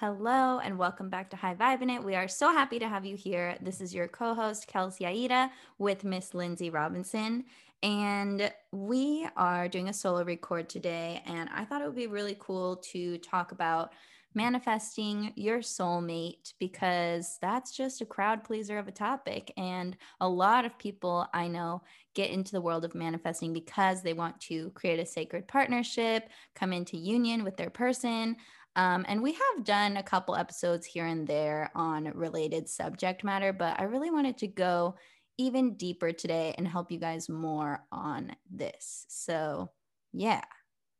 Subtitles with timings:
[0.00, 2.04] Hello and welcome back to High Vibin' It.
[2.04, 3.56] We are so happy to have you here.
[3.60, 7.44] This is your co-host Kelsey Aida with Miss Lindsay Robinson,
[7.82, 11.20] and we are doing a solo record today.
[11.26, 13.92] And I thought it would be really cool to talk about
[14.34, 19.52] manifesting your soulmate because that's just a crowd pleaser of a topic.
[19.56, 21.82] And a lot of people I know
[22.14, 26.72] get into the world of manifesting because they want to create a sacred partnership, come
[26.72, 28.36] into union with their person.
[28.78, 33.52] Um, and we have done a couple episodes here and there on related subject matter,
[33.52, 34.94] but I really wanted to go
[35.36, 39.04] even deeper today and help you guys more on this.
[39.08, 39.68] So,
[40.12, 40.42] yeah,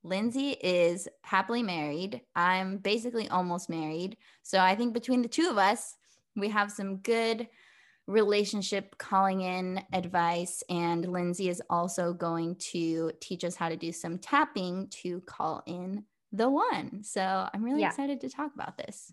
[0.03, 2.21] Lindsay is happily married.
[2.35, 4.17] I'm basically almost married.
[4.43, 5.95] So, I think between the two of us,
[6.35, 7.47] we have some good
[8.09, 10.65] relationship calling in advice.
[10.69, 15.63] And Lindsay is also going to teach us how to do some tapping to call
[15.67, 17.03] in the one.
[17.03, 17.89] So I'm really yeah.
[17.89, 19.13] excited to talk about this.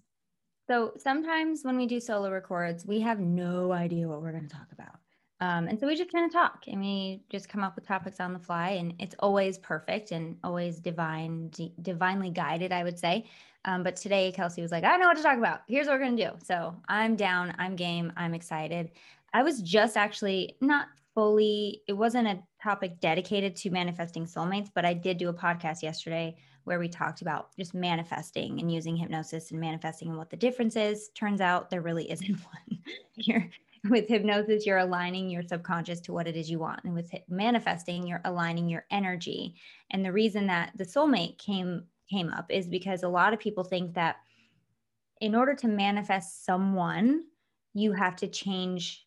[0.67, 4.55] So sometimes when we do solo records, we have no idea what we're going to
[4.55, 4.95] talk about.
[5.41, 8.19] Um, and so we just kind of talk and we just come up with topics
[8.19, 12.97] on the fly and it's always perfect and always divine, d- divinely guided, I would
[12.97, 13.25] say.
[13.65, 15.61] Um, but today Kelsey was like, I don't know what to talk about.
[15.67, 16.31] Here's what we're going to do.
[16.43, 18.91] So I'm down, I'm game, I'm excited.
[19.33, 24.85] I was just actually not fully, it wasn't a topic dedicated to manifesting soulmates, but
[24.85, 29.51] I did do a podcast yesterday where we talked about just manifesting and using hypnosis
[29.51, 31.09] and manifesting and what the difference is.
[31.09, 32.39] Turns out there really isn't
[32.69, 32.79] one.
[33.13, 33.47] you're,
[33.87, 36.83] with hypnosis, you're aligning your subconscious to what it is you want.
[36.83, 39.53] And with manifesting, you're aligning your energy.
[39.91, 43.63] And the reason that the soulmate came came up is because a lot of people
[43.63, 44.17] think that
[45.21, 47.23] in order to manifest someone,
[47.73, 49.04] you have to change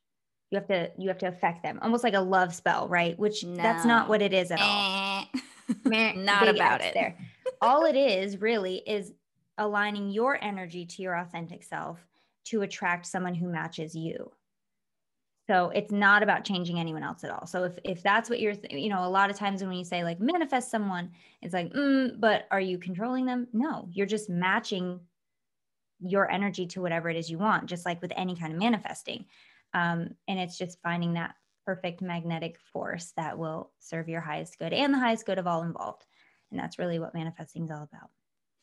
[0.51, 3.19] you have to you have to affect them almost like a love spell right?
[3.19, 3.63] Which no.
[3.63, 5.25] that's not what it is at all.
[5.85, 6.95] Not about it.
[6.95, 7.15] there.
[7.61, 9.13] All it is really is
[9.59, 11.99] aligning your energy to your authentic self
[12.47, 14.33] to attract someone who matches you.
[15.47, 17.47] So it's not about changing anyone else at all.
[17.47, 19.85] So if if that's what you're th- you know a lot of times when you
[19.85, 21.11] say like manifest someone
[21.43, 23.49] it's like mm, but are you controlling them?
[23.53, 25.01] No you're just matching
[26.01, 29.25] your energy to whatever it is you want just like with any kind of manifesting
[29.75, 31.35] um, and it's just finding that
[31.67, 35.63] perfect magnetic force that will serve your highest good and the highest good of all
[35.63, 36.07] involved.
[36.51, 38.09] And that's really what manifesting is all about.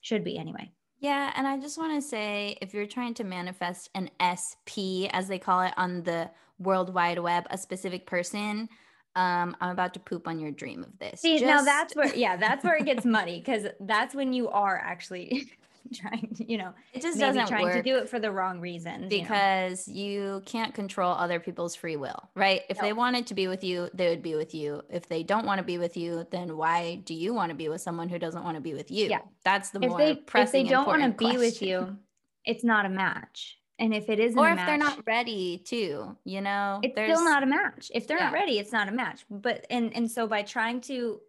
[0.02, 0.72] Should be anyway.
[1.00, 1.32] Yeah.
[1.36, 5.38] And I just want to say if you're trying to manifest an SP, as they
[5.38, 8.70] call it on the World Wide Web, a specific person,
[9.16, 11.22] um, I'm about to poop on your dream of this.
[11.22, 11.46] See, just...
[11.46, 15.52] now that's where, yeah, that's where it gets muddy because that's when you are actually
[15.94, 18.60] trying to, you know, it just doesn't trying work to do it for the wrong
[18.60, 20.36] reasons because you, know?
[20.36, 22.62] you can't control other people's free will, right?
[22.70, 24.82] If they wanted to be with you, they would be with you.
[24.90, 27.70] If they don't want to be with you, then why do you want to be
[27.70, 29.08] with someone who doesn't want to be with you?
[29.08, 30.62] Yeah, that's the if more they, pressing.
[30.62, 31.98] If they don't want to be with you,
[32.46, 33.58] it's not a match.
[33.78, 37.26] And if it isn't, or if match, they're not ready to, you know, it's still
[37.26, 37.92] not a match.
[37.94, 38.26] If they're yeah.
[38.26, 39.26] not ready, it's not a match.
[39.30, 41.20] But and and so by trying to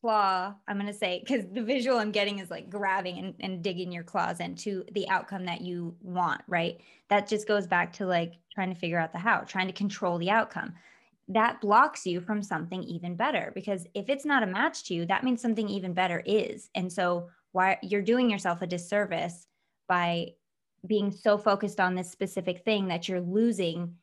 [0.00, 3.62] claw, I'm going to say, because the visual I'm getting is like grabbing and, and
[3.62, 6.80] digging your claws into the outcome that you want, right?
[7.08, 10.18] That just goes back to like trying to figure out the how, trying to control
[10.18, 10.74] the outcome.
[11.28, 15.06] That blocks you from something even better because if it's not a match to you,
[15.06, 16.70] that means something even better is.
[16.74, 19.46] And so, why you're doing yourself a disservice
[19.88, 20.34] by
[20.86, 23.94] being so focused on this specific thing that you're losing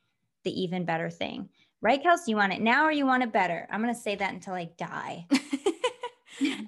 [0.44, 1.50] the even better thing.
[1.82, 2.32] Right, Kelsey?
[2.32, 3.68] You want it now or you want it better?
[3.70, 5.28] I'm going to say that until I die.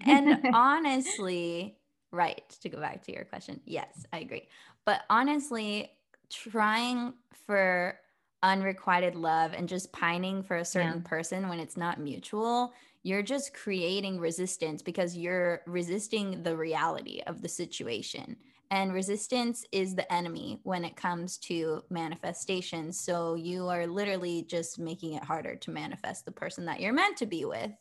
[0.06, 1.77] and honestly,
[2.12, 4.47] right, to go back to your question, yes, I agree.
[4.85, 5.91] But honestly,
[6.29, 7.13] trying
[7.45, 8.00] for
[8.44, 11.09] unrequited love and just pining for a certain yeah.
[11.09, 12.73] person when it's not mutual,
[13.03, 18.35] you're just creating resistance because you're resisting the reality of the situation.
[18.71, 22.91] And resistance is the enemy when it comes to manifestation.
[22.91, 27.17] So you are literally just making it harder to manifest the person that you're meant
[27.17, 27.71] to be with.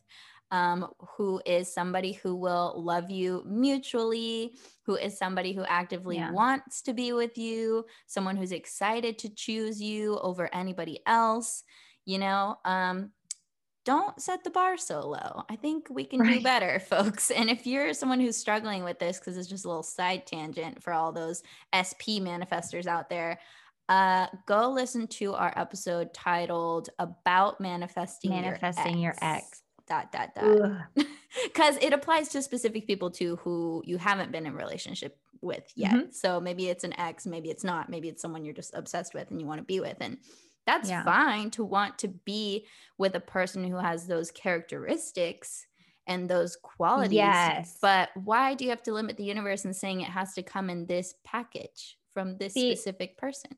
[0.55, 0.87] Um,
[1.17, 4.57] who is somebody who will love you mutually,
[4.87, 6.31] who is somebody who actively yeah.
[6.31, 11.65] wants to be with you, someone who's excited to choose you over anybody else,
[12.05, 13.11] you know, um,
[13.85, 15.43] don't set the bar so low.
[15.51, 16.39] I think we can right.
[16.39, 17.33] do better, folks.
[17.33, 20.81] And if you're someone who's struggling with this, because it's just a little side tangent
[20.81, 21.43] for all those
[21.75, 23.41] SP manifestors out there,
[23.89, 30.13] uh, go listen to our episode titled "About Manifesting Manifesting Your Ex." Your ex dot
[30.13, 31.07] dot dot.
[31.45, 35.93] Because it applies to specific people too who you haven't been in relationship with yet.
[35.93, 36.11] Mm-hmm.
[36.11, 39.31] so maybe it's an ex maybe it's not maybe it's someone you're just obsessed with
[39.31, 40.17] and you want to be with and
[40.67, 41.05] that's yeah.
[41.05, 42.67] fine to want to be
[42.97, 45.67] with a person who has those characteristics
[46.07, 47.79] and those qualities yes.
[47.81, 50.71] but why do you have to limit the universe and saying it has to come
[50.71, 53.51] in this package from this See, specific person?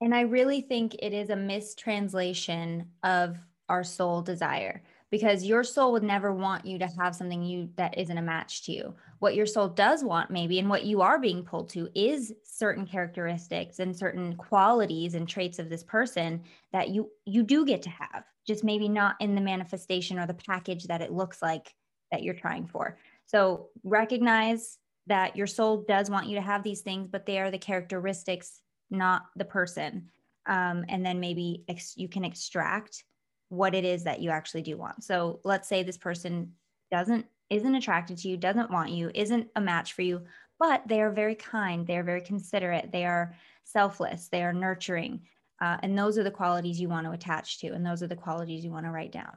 [0.00, 3.36] And i really think it is a mistranslation of
[3.68, 4.82] our soul desire
[5.12, 8.64] because your soul would never want you to have something you that isn't a match
[8.64, 8.94] to you.
[9.18, 12.86] What your soul does want maybe and what you are being pulled to is certain
[12.86, 16.42] characteristics and certain qualities and traits of this person
[16.72, 18.24] that you you do get to have.
[18.46, 21.74] Just maybe not in the manifestation or the package that it looks like
[22.10, 22.96] that you're trying for.
[23.26, 27.50] So recognize that your soul does want you to have these things, but they are
[27.50, 30.08] the characteristics, not the person.
[30.46, 33.04] Um, and then maybe ex- you can extract
[33.52, 35.04] what it is that you actually do want.
[35.04, 36.52] So let's say this person
[36.90, 40.22] doesn't isn't attracted to you, doesn't want you, isn't a match for you,
[40.58, 43.34] but they are very kind, they are very considerate, they are
[43.64, 45.20] selfless, they are nurturing.
[45.60, 48.16] Uh, and those are the qualities you want to attach to, and those are the
[48.16, 49.36] qualities you want to write down,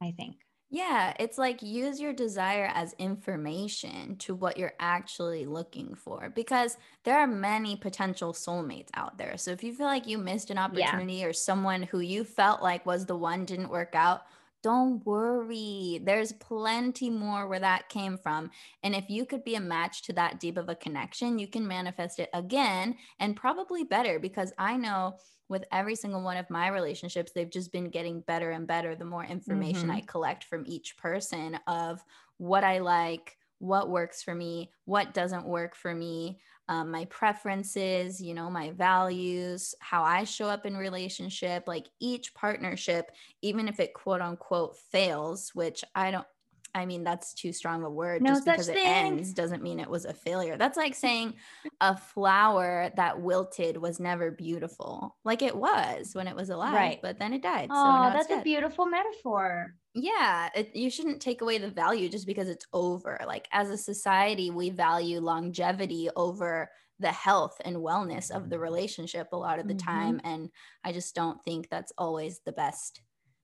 [0.00, 0.36] I think.
[0.74, 6.78] Yeah, it's like use your desire as information to what you're actually looking for because
[7.04, 9.36] there are many potential soulmates out there.
[9.36, 11.26] So if you feel like you missed an opportunity yeah.
[11.26, 14.22] or someone who you felt like was the one didn't work out,
[14.62, 16.00] don't worry.
[16.04, 18.50] There's plenty more where that came from.
[18.82, 21.66] And if you could be a match to that deep of a connection, you can
[21.66, 25.16] manifest it again and probably better because I know
[25.48, 29.04] with every single one of my relationships, they've just been getting better and better the
[29.04, 29.98] more information mm-hmm.
[29.98, 32.02] I collect from each person of
[32.38, 38.20] what I like, what works for me, what doesn't work for me, um, my preferences,
[38.20, 41.64] you know, my values, how I show up in relationship.
[41.66, 43.10] Like each partnership,
[43.42, 46.26] even if it quote unquote fails, which I don't,
[46.74, 48.22] I mean, that's too strong a word.
[48.22, 48.78] No Just because thing.
[48.78, 50.56] it ends doesn't mean it was a failure.
[50.56, 51.34] That's like saying
[51.80, 55.16] a flower that wilted was never beautiful.
[55.24, 56.98] Like it was when it was alive, right.
[57.02, 57.68] but then it died.
[57.70, 59.74] Oh, so that's a beautiful metaphor.
[59.94, 63.20] Yeah, it, you shouldn't take away the value just because it's over.
[63.26, 69.28] Like as a society, we value longevity over the health and wellness of the relationship
[69.32, 69.90] a lot of the mm-hmm.
[69.90, 70.20] time.
[70.24, 70.48] And
[70.84, 73.02] I just don't think that's always the best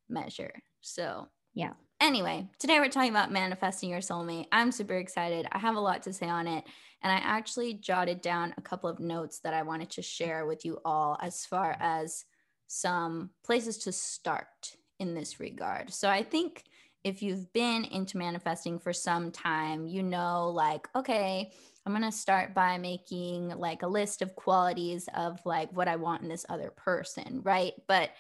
[0.09, 0.53] measure.
[0.81, 4.47] So, yeah Anyway, today we're talking about manifesting your soulmate.
[4.53, 5.49] I'm super excited.
[5.51, 6.65] I have a lot to say on it.
[7.03, 10.65] And I actually jotted down a couple of notes that I wanted to share with
[10.65, 12.25] you all as far as
[12.69, 15.93] some places to start in this regard.
[15.93, 16.65] So I think
[17.03, 21.51] if you've been into manifesting for some time, you know, like, okay,
[21.85, 25.97] I'm going to start by making like a list of qualities of like what I
[25.97, 27.73] want in this other person, right?
[27.89, 28.11] But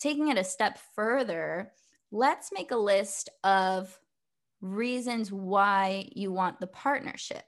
[0.00, 1.72] taking it a step further,
[2.10, 3.98] let's make a list of
[4.60, 7.44] reasons why you want the partnership.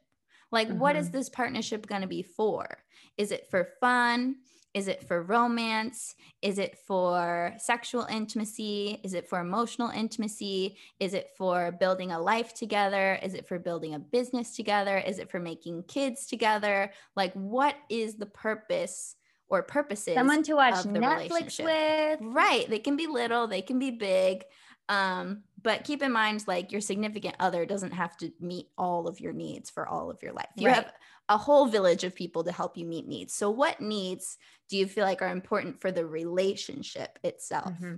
[0.50, 0.78] Like, mm-hmm.
[0.78, 1.16] what is mm-hmm.
[1.16, 2.78] this partnership going to be for?
[3.16, 4.36] Is it for fun?
[4.74, 6.14] Is it for romance?
[6.40, 9.00] Is it for sexual intimacy?
[9.04, 10.78] Is it for emotional intimacy?
[10.98, 13.18] Is it for building a life together?
[13.22, 14.96] Is it for building a business together?
[14.96, 16.90] Is it for making kids together?
[17.16, 19.16] Like, what is the purpose
[19.52, 20.14] or purposes.
[20.14, 22.20] Someone to watch Netflix with.
[22.22, 22.68] Right.
[22.68, 24.44] They can be little, they can be big.
[24.88, 29.20] Um, but keep in mind, like your significant other doesn't have to meet all of
[29.20, 30.48] your needs for all of your life.
[30.56, 30.76] You right.
[30.76, 30.92] have
[31.28, 33.32] a whole village of people to help you meet needs.
[33.32, 37.72] So, what needs do you feel like are important for the relationship itself?
[37.72, 37.94] Mm-hmm.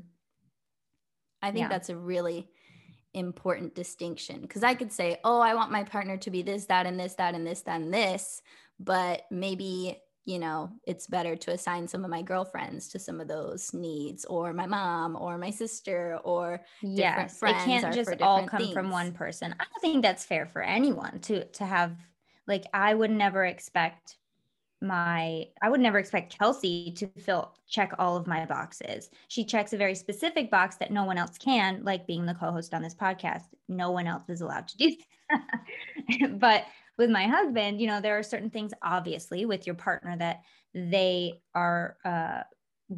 [1.43, 1.69] I think yeah.
[1.69, 2.49] that's a really
[3.14, 6.87] important distinction because I could say, oh, I want my partner to be this, that,
[6.87, 8.43] and this, that, and this, that, and this.
[8.81, 13.28] But maybe you know, it's better to assign some of my girlfriends to some of
[13.28, 18.61] those needs, or my mom, or my sister, or yes, it can't just all come
[18.61, 18.73] things.
[18.73, 19.52] from one person.
[19.52, 21.97] I don't think that's fair for anyone to to have.
[22.47, 24.16] Like, I would never expect
[24.85, 29.11] my I would never expect Kelsey to fill check all of my boxes.
[29.28, 32.75] She checks a very specific box that no one else can, like being the co-host
[32.75, 33.45] on this podcast.
[33.69, 34.97] No one else is allowed to do
[35.31, 36.38] that.
[36.38, 36.64] but
[36.97, 40.43] with my husband, you know, there are certain things obviously with your partner that
[40.75, 42.43] they are uh,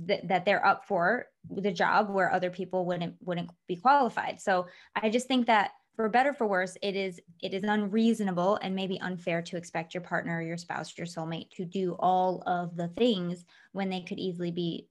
[0.07, 4.41] th- that they're up for the job where other people wouldn't wouldn't be qualified.
[4.41, 8.75] So I just think that for better for worse it is it is unreasonable and
[8.75, 12.89] maybe unfair to expect your partner your spouse your soulmate to do all of the
[12.89, 14.87] things when they could easily be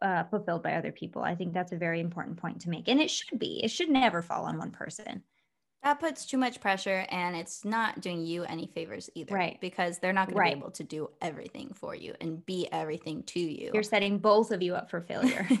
[0.00, 1.22] uh, fulfilled by other people.
[1.22, 2.88] I think that's a very important point to make.
[2.88, 3.60] And it should be.
[3.62, 5.22] It should never fall on one person
[5.82, 9.60] that puts too much pressure and it's not doing you any favors either right.
[9.60, 10.50] because they're not going right.
[10.50, 13.70] to be able to do everything for you and be everything to you.
[13.74, 15.46] You're setting both of you up for failure.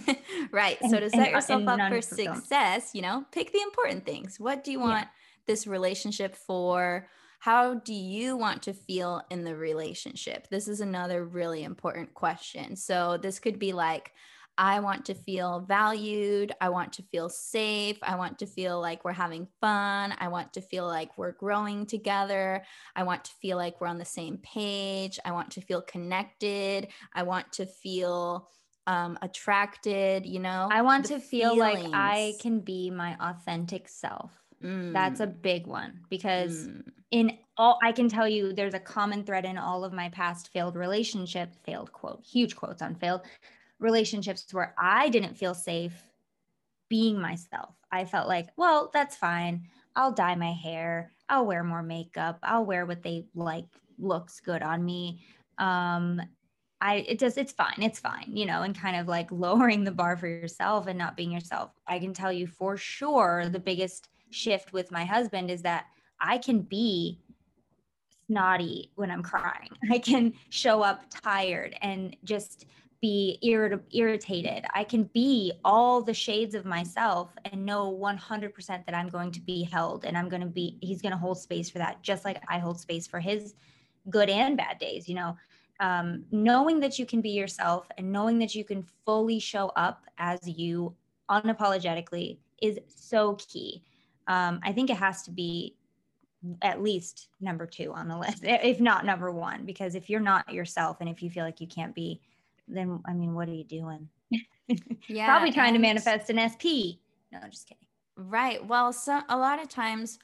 [0.50, 0.76] Right.
[0.80, 4.04] And, so to set and, yourself and up for success you know pick the important
[4.04, 4.38] things.
[4.38, 5.08] What do you want yeah.
[5.46, 7.08] this relationship for?
[7.38, 10.48] How do you want to feel in the relationship?
[10.48, 12.76] This is another really important question.
[12.76, 14.12] So this could be like
[14.58, 16.52] I want to feel valued.
[16.60, 17.98] I want to feel safe.
[18.02, 20.14] I want to feel like we're having fun.
[20.18, 22.62] I want to feel like we're growing together.
[22.94, 25.18] I want to feel like we're on the same page.
[25.24, 26.88] I want to feel connected.
[27.14, 28.48] I want to feel
[28.86, 30.68] um attracted, you know.
[30.70, 31.84] I want to feel feelings.
[31.84, 34.32] like I can be my authentic self.
[34.62, 34.92] Mm.
[34.92, 35.42] That's a mm.
[35.42, 36.82] big one because mm.
[37.10, 40.52] in all I can tell you there's a common thread in all of my past
[40.52, 43.22] failed relationships, failed quote, huge quotes on failed
[43.82, 45.94] relationships where I didn't feel safe
[46.88, 47.74] being myself.
[47.90, 49.66] I felt like, well, that's fine.
[49.96, 51.12] I'll dye my hair.
[51.28, 52.38] I'll wear more makeup.
[52.42, 53.66] I'll wear what they like
[53.98, 55.22] looks good on me.
[55.58, 56.20] Um,
[56.80, 57.80] I it does it's fine.
[57.80, 61.16] It's fine, you know, and kind of like lowering the bar for yourself and not
[61.16, 61.70] being yourself.
[61.86, 65.86] I can tell you for sure the biggest shift with my husband is that
[66.20, 67.20] I can be
[68.26, 69.70] snotty when I'm crying.
[69.90, 72.66] I can show up tired and just
[73.02, 74.64] be irrit- irritated.
[74.72, 79.40] I can be all the shades of myself and know 100% that I'm going to
[79.40, 82.24] be held and I'm going to be, he's going to hold space for that, just
[82.24, 83.54] like I hold space for his
[84.08, 85.08] good and bad days.
[85.08, 85.36] You know,
[85.80, 90.04] um, knowing that you can be yourself and knowing that you can fully show up
[90.18, 90.94] as you
[91.28, 93.82] unapologetically is so key.
[94.28, 95.74] Um, I think it has to be
[96.60, 100.52] at least number two on the list, if not number one, because if you're not
[100.52, 102.20] yourself and if you feel like you can't be,
[102.68, 104.08] then I mean, what are you doing?
[105.08, 106.96] Yeah, probably trying to manifest an SP.
[107.30, 107.86] No, just kidding.
[108.16, 108.64] Right.
[108.64, 110.18] Well, so a lot of times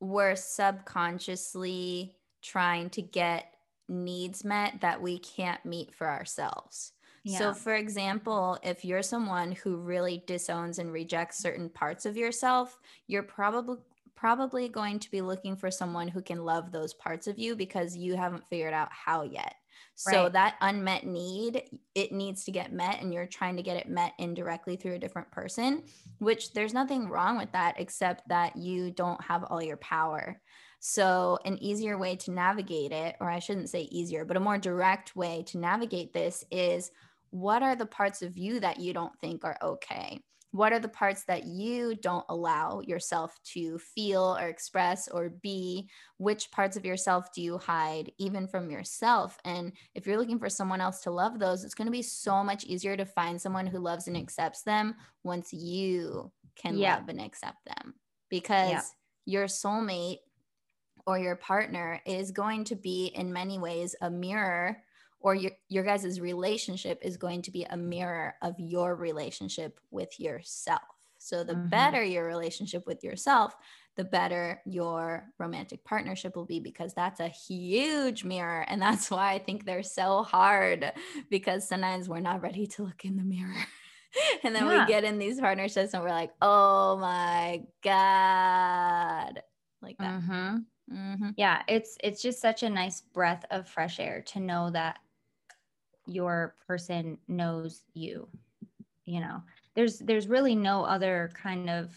[0.00, 3.54] we're subconsciously trying to get
[3.88, 6.92] needs met that we can't meet for ourselves.
[7.24, 7.38] Yeah.
[7.38, 12.78] So, for example, if you're someone who really disowns and rejects certain parts of yourself,
[13.06, 13.76] you're probably
[14.14, 17.96] probably going to be looking for someone who can love those parts of you because
[17.96, 19.54] you haven't figured out how yet.
[19.94, 20.32] So right.
[20.32, 24.12] that unmet need, it needs to get met, and you're trying to get it met
[24.18, 25.82] indirectly through a different person,
[26.18, 30.40] which there's nothing wrong with that, except that you don't have all your power.
[30.80, 34.58] So, an easier way to navigate it, or I shouldn't say easier, but a more
[34.58, 36.92] direct way to navigate this is
[37.30, 40.20] what are the parts of you that you don't think are okay?
[40.50, 45.88] What are the parts that you don't allow yourself to feel or express or be
[46.16, 50.48] which parts of yourself do you hide even from yourself and if you're looking for
[50.48, 53.66] someone else to love those it's going to be so much easier to find someone
[53.66, 56.96] who loves and accepts them once you can yeah.
[56.96, 57.94] love and accept them
[58.30, 58.82] because yeah.
[59.26, 60.18] your soulmate
[61.06, 64.82] or your partner is going to be in many ways a mirror
[65.20, 70.18] or your, your guys' relationship is going to be a mirror of your relationship with
[70.20, 70.82] yourself.
[71.18, 71.68] So the mm-hmm.
[71.68, 73.54] better your relationship with yourself,
[73.96, 78.64] the better your romantic partnership will be because that's a huge mirror.
[78.68, 80.92] And that's why I think they're so hard
[81.30, 83.66] because sometimes we're not ready to look in the mirror.
[84.44, 84.84] and then yeah.
[84.84, 89.42] we get in these partnerships and we're like, oh my God.
[89.82, 90.20] Like that.
[90.20, 90.56] Mm-hmm.
[90.92, 91.30] Mm-hmm.
[91.36, 94.98] Yeah, it's it's just such a nice breath of fresh air to know that
[96.08, 98.28] your person knows you
[99.08, 99.42] you know?
[99.74, 101.90] There's there's really no other kind of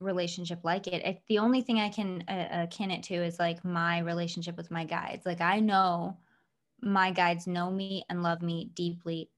[0.00, 1.22] relationship like it.
[1.28, 4.84] the only thing i can uh, akin it to is like my relationship with my
[4.84, 5.26] guides.
[5.26, 6.16] Like i know
[6.80, 9.30] my guides know me and love me deeply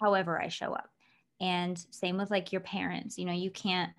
[0.00, 0.88] however i show up.
[1.40, 3.18] And same with like your parents.
[3.18, 3.92] You know you can't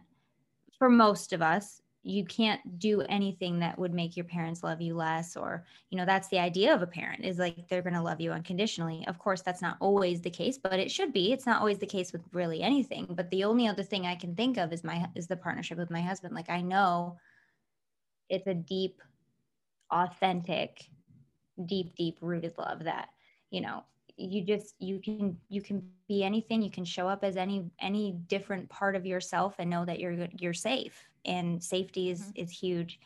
[0.80, 4.96] for most of us you can't do anything that would make your parents love you
[4.96, 8.02] less or you know that's the idea of a parent is like they're going to
[8.02, 9.04] love you unconditionally.
[9.08, 11.34] Of course that's not always the case but it should be.
[11.34, 14.36] It's not always the case with really anything but the only other thing i can
[14.36, 16.34] think of is my is the partnership with my husband.
[16.34, 17.18] Like i know
[18.30, 19.02] it's a deep
[19.92, 20.90] authentic
[21.66, 23.10] deep deep rooted love that
[23.50, 23.84] you know
[24.17, 28.13] you just you can you can be anything you can show up as any any
[28.27, 32.43] different part of yourself and know that you're you're safe and safety is mm-hmm.
[32.43, 33.00] is huge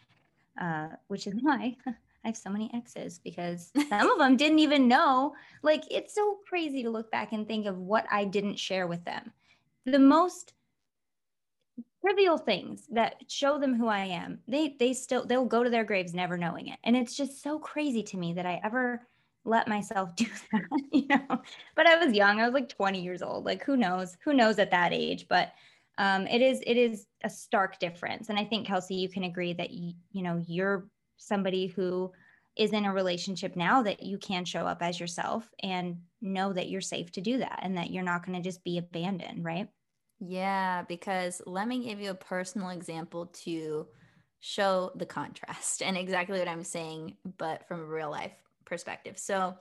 [0.60, 1.76] uh, which is why
[2.24, 5.34] I have so many exes because some of them didn't even know.
[5.64, 9.04] Like, it's so crazy to look back and think of what I didn't share with
[9.06, 9.32] them.
[9.86, 10.54] The most
[12.06, 14.40] trivial things that show them who I am.
[14.48, 16.80] They they still they'll go to their graves never knowing it.
[16.84, 19.08] And it's just so crazy to me that I ever
[19.46, 21.42] let myself do that, you know.
[21.76, 22.40] But I was young.
[22.40, 23.46] I was like 20 years old.
[23.46, 24.18] Like who knows?
[24.24, 25.28] Who knows at that age?
[25.28, 25.52] But
[25.98, 28.30] um, it is it is a stark difference.
[28.30, 32.12] And I think Kelsey, you can agree that you, you know you're somebody who
[32.58, 36.70] is in a relationship now that you can show up as yourself and know that
[36.70, 39.70] you're safe to do that and that you're not going to just be abandoned, right?
[40.20, 43.88] Yeah, because let me give you a personal example to
[44.42, 48.34] show the contrast and exactly what I'm saying, but from real life
[48.66, 49.18] perspective.
[49.18, 49.56] So,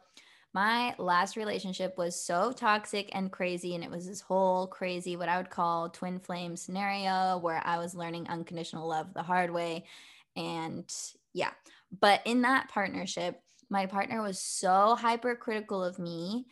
[0.52, 3.74] my last relationship was so toxic and crazy.
[3.74, 7.78] And it was this whole crazy, what I would call twin flame scenario where I
[7.78, 9.84] was learning unconditional love the hard way.
[10.34, 10.92] And
[11.32, 11.50] yeah,
[12.00, 16.46] but in that partnership, my partner was so hypercritical of me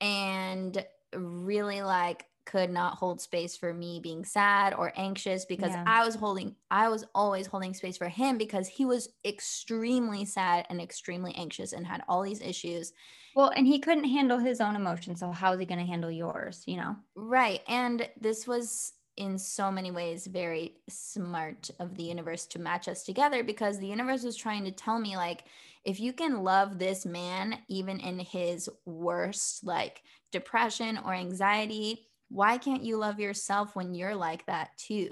[0.00, 5.84] and really like could not hold space for me being sad or anxious because yeah.
[5.86, 10.66] I was holding I was always holding space for him because he was extremely sad
[10.68, 12.92] and extremely anxious and had all these issues.
[13.34, 16.10] Well, and he couldn't handle his own emotions, so how is he going to handle
[16.10, 16.96] yours, you know?
[17.14, 17.62] Right.
[17.66, 23.02] And this was in so many ways very smart of the universe to match us
[23.02, 25.44] together because the universe was trying to tell me like
[25.84, 32.58] if you can love this man even in his worst like depression or anxiety why
[32.58, 35.10] can't you love yourself when you're like that too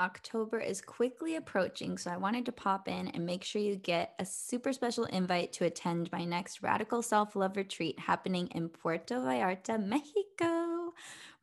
[0.00, 4.14] October is quickly approaching, so I wanted to pop in and make sure you get
[4.18, 9.16] a super special invite to attend my next Radical Self Love Retreat happening in Puerto
[9.16, 10.69] Vallarta, Mexico.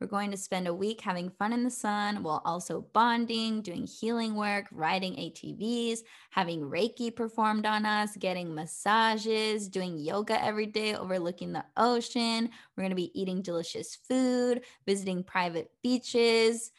[0.00, 3.84] We're going to spend a week having fun in the sun while also bonding, doing
[3.86, 6.00] healing work, riding ATVs,
[6.30, 12.50] having Reiki performed on us, getting massages, doing yoga every day, overlooking the ocean.
[12.76, 16.70] We're going to be eating delicious food, visiting private beaches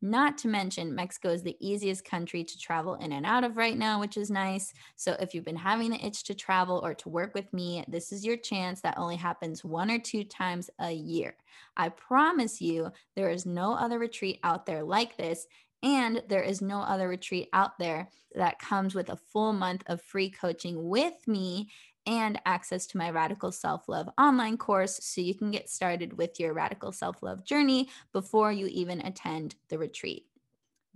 [0.00, 3.76] not to mention, Mexico is the easiest country to travel in and out of right
[3.76, 4.72] now, which is nice.
[4.96, 8.12] So, if you've been having the itch to travel or to work with me, this
[8.12, 11.36] is your chance that only happens one or two times a year.
[11.76, 15.46] I promise you, there is no other retreat out there like this.
[15.82, 20.02] And there is no other retreat out there that comes with a full month of
[20.02, 21.70] free coaching with me
[22.08, 26.40] and access to my Radical Self Love online course so you can get started with
[26.40, 30.24] your radical self love journey before you even attend the retreat.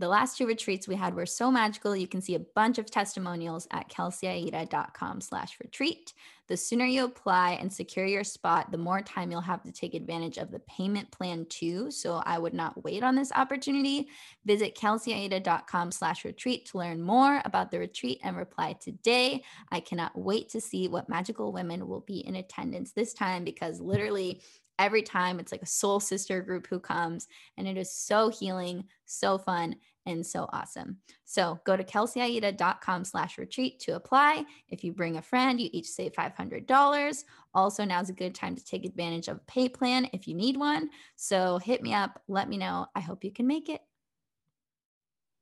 [0.02, 1.94] The last two retreats we had were so magical.
[1.94, 6.12] You can see a bunch of testimonials at kelseyaida.com slash retreat.
[6.48, 9.94] The sooner you apply and secure your spot, the more time you'll have to take
[9.94, 11.92] advantage of the payment plan too.
[11.92, 14.08] So I would not wait on this opportunity.
[14.44, 19.44] Visit kelseyaida.com slash retreat to learn more about the retreat and reply today.
[19.70, 23.80] I cannot wait to see what magical women will be in attendance this time because
[23.80, 24.42] literally
[24.80, 28.82] every time it's like a soul sister group who comes and it is so healing,
[29.04, 30.98] so fun and so awesome.
[31.24, 34.44] So go to kelseyaida.com slash retreat to apply.
[34.68, 37.24] If you bring a friend, you each save $500.
[37.54, 40.56] Also, now's a good time to take advantage of a pay plan if you need
[40.56, 40.90] one.
[41.16, 42.86] So hit me up, let me know.
[42.94, 43.80] I hope you can make it.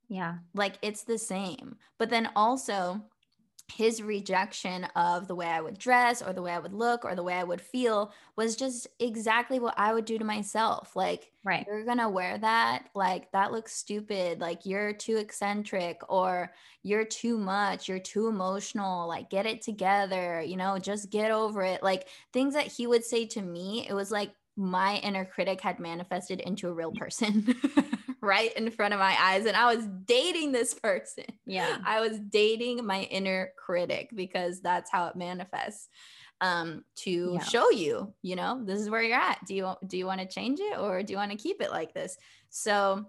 [0.09, 0.39] Yeah.
[0.53, 1.77] Like it's the same.
[1.97, 3.01] But then also,
[3.71, 7.15] his rejection of the way I would dress or the way I would look or
[7.15, 10.95] the way I would feel was just exactly what I would do to myself.
[10.95, 11.65] Like, right.
[11.67, 12.89] you're going to wear that.
[12.93, 14.39] Like, that looks stupid.
[14.39, 16.53] Like, you're too eccentric or
[16.83, 17.87] you're too much.
[17.87, 19.07] You're too emotional.
[19.07, 20.41] Like, get it together.
[20.41, 21.81] You know, just get over it.
[21.81, 25.79] Like, things that he would say to me, it was like my inner critic had
[25.79, 27.55] manifested into a real person.
[28.21, 31.25] right in front of my eyes and I was dating this person.
[31.45, 31.79] Yeah.
[31.83, 35.89] I was dating my inner critic because that's how it manifests
[36.39, 37.43] um to yeah.
[37.43, 39.39] show you, you know, this is where you're at.
[39.47, 41.71] Do you do you want to change it or do you want to keep it
[41.71, 42.17] like this?
[42.49, 43.05] So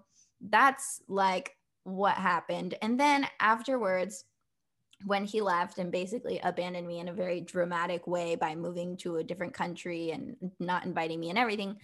[0.49, 2.75] that's like what happened.
[2.81, 4.25] And then afterwards
[5.05, 9.17] when he left and basically abandoned me in a very dramatic way by moving to
[9.17, 11.77] a different country and not inviting me and everything,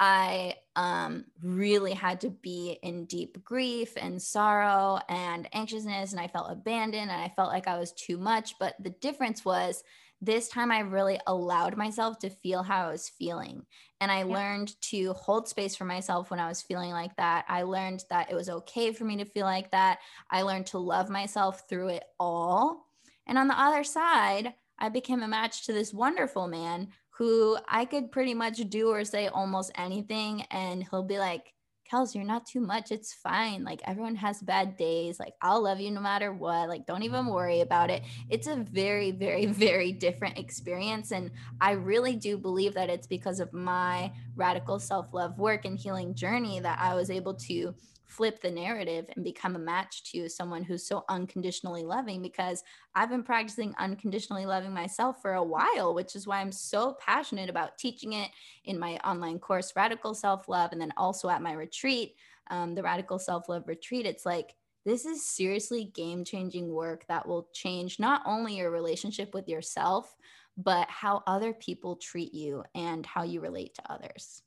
[0.00, 6.28] I um, really had to be in deep grief and sorrow and anxiousness, and I
[6.28, 8.58] felt abandoned and I felt like I was too much.
[8.58, 9.84] But the difference was
[10.24, 13.64] this time I really allowed myself to feel how I was feeling.
[14.00, 14.34] And I yeah.
[14.34, 17.44] learned to hold space for myself when I was feeling like that.
[17.48, 19.98] I learned that it was okay for me to feel like that.
[20.30, 22.86] I learned to love myself through it all.
[23.26, 27.84] And on the other side, I became a match to this wonderful man who I
[27.84, 30.42] could pretty much do or say almost anything.
[30.50, 31.53] And he'll be like,
[31.94, 32.90] Kels, you're not too much.
[32.90, 33.62] It's fine.
[33.64, 35.20] Like everyone has bad days.
[35.20, 36.68] Like I'll love you no matter what.
[36.68, 38.02] Like don't even worry about it.
[38.28, 41.12] It's a very, very, very different experience.
[41.12, 41.30] And
[41.60, 46.14] I really do believe that it's because of my radical self love work and healing
[46.14, 47.74] journey that I was able to
[48.14, 52.62] flip the narrative and become a match to someone who's so unconditionally loving because
[52.94, 57.50] I've been practicing unconditionally loving myself for a while, which is why I'm so passionate
[57.50, 58.30] about teaching it
[58.64, 62.14] in my online course, Radical Self Love, and then also at my retreat,
[62.50, 64.06] um, the Radical Self Love Retreat.
[64.06, 69.34] It's like, this is seriously game changing work that will change not only your relationship
[69.34, 70.14] with yourself,
[70.56, 74.42] but how other people treat you and how you relate to others.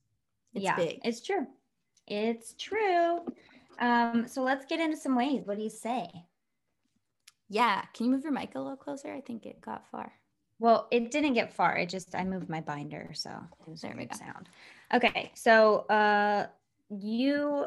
[0.53, 1.01] It's yeah, big.
[1.03, 1.47] It's true.
[2.07, 3.25] It's true.
[3.79, 5.43] Um, so let's get into some ways.
[5.45, 6.09] What do you say?
[7.49, 7.83] Yeah.
[7.93, 9.13] Can you move your mic a little closer?
[9.13, 10.11] I think it got far.
[10.59, 11.77] Well, it didn't get far.
[11.77, 14.49] It just I moved my binder, so it was there a good sound.
[14.93, 16.47] Okay, so uh,
[16.89, 17.65] you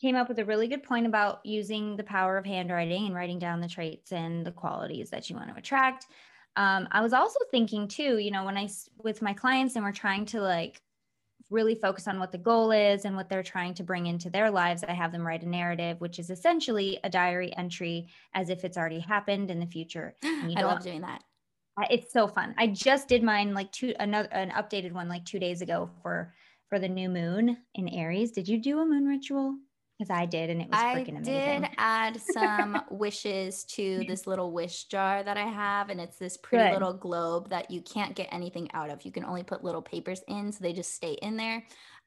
[0.00, 3.40] came up with a really good point about using the power of handwriting and writing
[3.40, 6.06] down the traits and the qualities that you want to attract.
[6.54, 8.68] Um, I was also thinking too, you know, when I
[9.02, 10.80] with my clients and we're trying to like
[11.50, 14.50] really focus on what the goal is and what they're trying to bring into their
[14.50, 14.84] lives.
[14.86, 18.76] I have them write a narrative, which is essentially a diary entry as if it's
[18.76, 20.14] already happened in the future.
[20.24, 21.22] I love doing that.
[21.90, 22.54] It's so fun.
[22.58, 26.34] I just did mine like two another an updated one like two days ago for
[26.68, 28.32] for the new moon in Aries.
[28.32, 29.56] Did you do a moon ritual?
[29.98, 31.34] Because I did, and it was freaking amazing.
[31.34, 36.18] I did add some wishes to this little wish jar that I have, and it's
[36.18, 36.74] this pretty Good.
[36.74, 39.02] little globe that you can't get anything out of.
[39.02, 41.64] You can only put little papers in, so they just stay in there.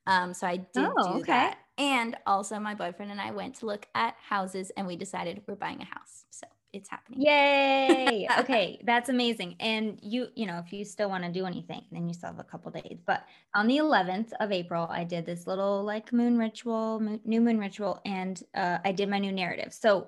[0.07, 1.31] Um, so I did oh, do okay.
[1.31, 5.41] that, and also my boyfriend and I went to look at houses, and we decided
[5.47, 6.25] we're buying a house.
[6.29, 7.21] So it's happening.
[7.21, 8.27] Yay.
[8.39, 8.81] okay.
[8.85, 9.55] That's amazing.
[9.59, 12.39] And you, you know, if you still want to do anything, then you still have
[12.39, 12.99] a couple days.
[13.05, 17.41] But on the 11th of April, I did this little like moon ritual, moon, new
[17.41, 19.73] moon ritual, and uh, I did my new narrative.
[19.73, 20.07] So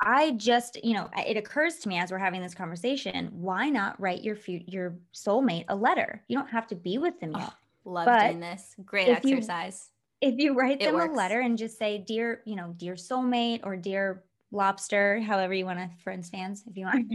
[0.00, 3.98] I just, you know, it occurs to me as we're having this conversation, why not
[4.00, 6.22] write your your soulmate a letter?
[6.28, 7.52] You don't have to be with them yet.
[7.86, 8.74] Oh, love but doing this.
[8.84, 9.90] Great exercise.
[10.20, 13.60] You, if you write them a letter and just say, dear, you know, dear soulmate
[13.62, 17.12] or dear lobster, however you want to, friends fans, if you want.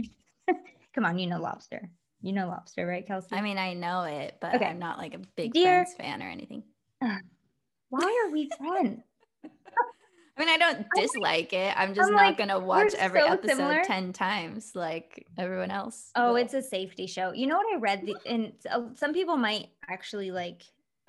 [0.94, 1.90] Come on, you know lobster.
[2.22, 3.34] You know lobster, right, Kelsey?
[3.34, 4.66] I mean, I know it, but okay.
[4.66, 6.62] I'm not like a big Dear, Friends fan or anything.
[7.88, 9.02] why are we friends?
[9.44, 11.74] I mean, I don't dislike it.
[11.76, 13.82] I'm just I'm not like, gonna watch every so episode similar.
[13.84, 16.10] ten times like everyone else.
[16.14, 16.36] Oh, will.
[16.36, 17.32] it's a safety show.
[17.32, 18.06] You know what I read?
[18.06, 20.62] The, and uh, some people might actually like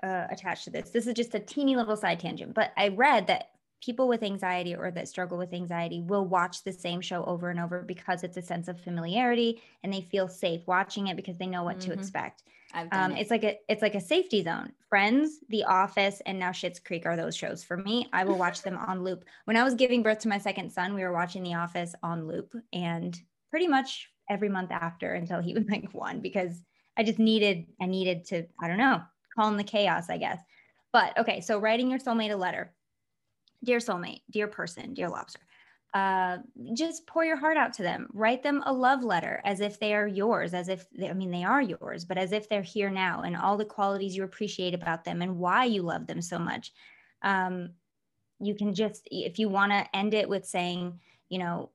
[0.03, 0.89] uh, attach to this.
[0.89, 3.50] This is just a teeny little side tangent, but I read that
[3.81, 7.59] people with anxiety or that struggle with anxiety will watch the same show over and
[7.59, 11.47] over because it's a sense of familiarity and they feel safe watching it because they
[11.47, 11.91] know what mm-hmm.
[11.91, 12.43] to expect.
[12.73, 13.21] Um, it.
[13.21, 14.71] It's like a it's like a safety zone.
[14.87, 18.07] Friends, The Office, and now Schitt's Creek are those shows for me.
[18.13, 19.25] I will watch them on loop.
[19.45, 22.27] When I was giving birth to my second son, we were watching The Office on
[22.27, 26.63] loop, and pretty much every month after until he was like one because
[26.95, 29.01] I just needed I needed to I don't know
[29.35, 30.39] calm the chaos I guess.
[30.93, 32.71] But okay, so writing your soulmate a letter
[33.63, 35.39] dear soulmate, dear person, dear lobster,
[35.93, 36.37] uh,
[36.73, 38.07] just pour your heart out to them.
[38.13, 41.31] Write them a love letter as if they are yours, as if they, I mean,
[41.31, 44.73] they are yours, but as if they're here now and all the qualities you appreciate
[44.73, 46.71] about them and why you love them so much.
[47.21, 47.71] Um,
[48.39, 51.71] you can just, if you want to end it with saying, you know,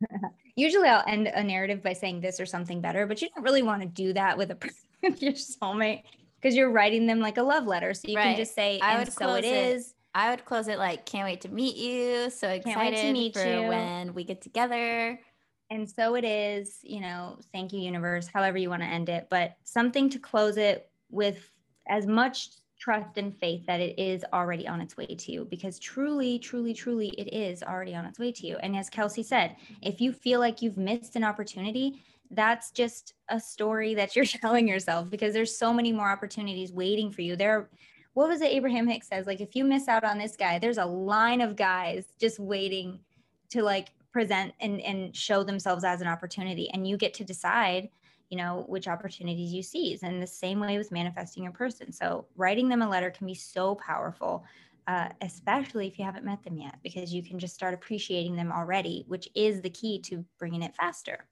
[0.56, 3.62] usually I'll end a narrative by saying this or something better, but you don't really
[3.62, 4.58] want to do that with a
[5.02, 6.02] with your soulmate
[6.40, 7.94] because you're writing them like a love letter.
[7.94, 8.24] So you right.
[8.24, 9.93] can just say, I and so it is.
[10.14, 12.30] I would close it like, can't wait to meet you.
[12.30, 13.68] So excited to meet for you.
[13.68, 15.18] when we get together.
[15.70, 19.26] And so it is, you know, thank you, universe, however you want to end it,
[19.28, 21.50] but something to close it with
[21.88, 25.78] as much trust and faith that it is already on its way to you because
[25.78, 28.56] truly, truly, truly, it is already on its way to you.
[28.58, 33.40] And as Kelsey said, if you feel like you've missed an opportunity, that's just a
[33.40, 37.36] story that you're telling yourself because there's so many more opportunities waiting for you.
[37.36, 37.70] There
[38.14, 39.26] what was it Abraham Hicks says?
[39.26, 43.00] Like, if you miss out on this guy, there's a line of guys just waiting
[43.50, 46.70] to like present and, and show themselves as an opportunity.
[46.72, 47.90] And you get to decide,
[48.30, 50.04] you know, which opportunities you seize.
[50.04, 51.92] And the same way with manifesting your person.
[51.92, 54.44] So writing them a letter can be so powerful.
[54.86, 58.52] Uh, especially if you haven't met them yet, because you can just start appreciating them
[58.52, 61.24] already, which is the key to bringing it faster.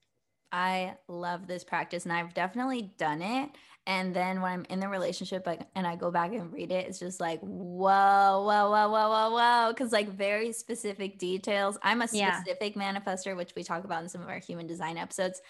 [0.52, 3.50] I love this practice and I've definitely done it.
[3.84, 6.86] And then when I'm in the relationship like, and I go back and read it,
[6.86, 9.74] it's just like, whoa, whoa, whoa, whoa, whoa, whoa.
[9.74, 11.78] Cause like very specific details.
[11.82, 12.92] I'm a specific yeah.
[12.92, 15.40] manifester, which we talk about in some of our human design episodes.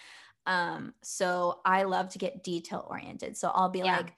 [0.47, 3.37] Um, so I love to get detail oriented.
[3.37, 3.97] So I'll be yeah.
[3.97, 4.13] like,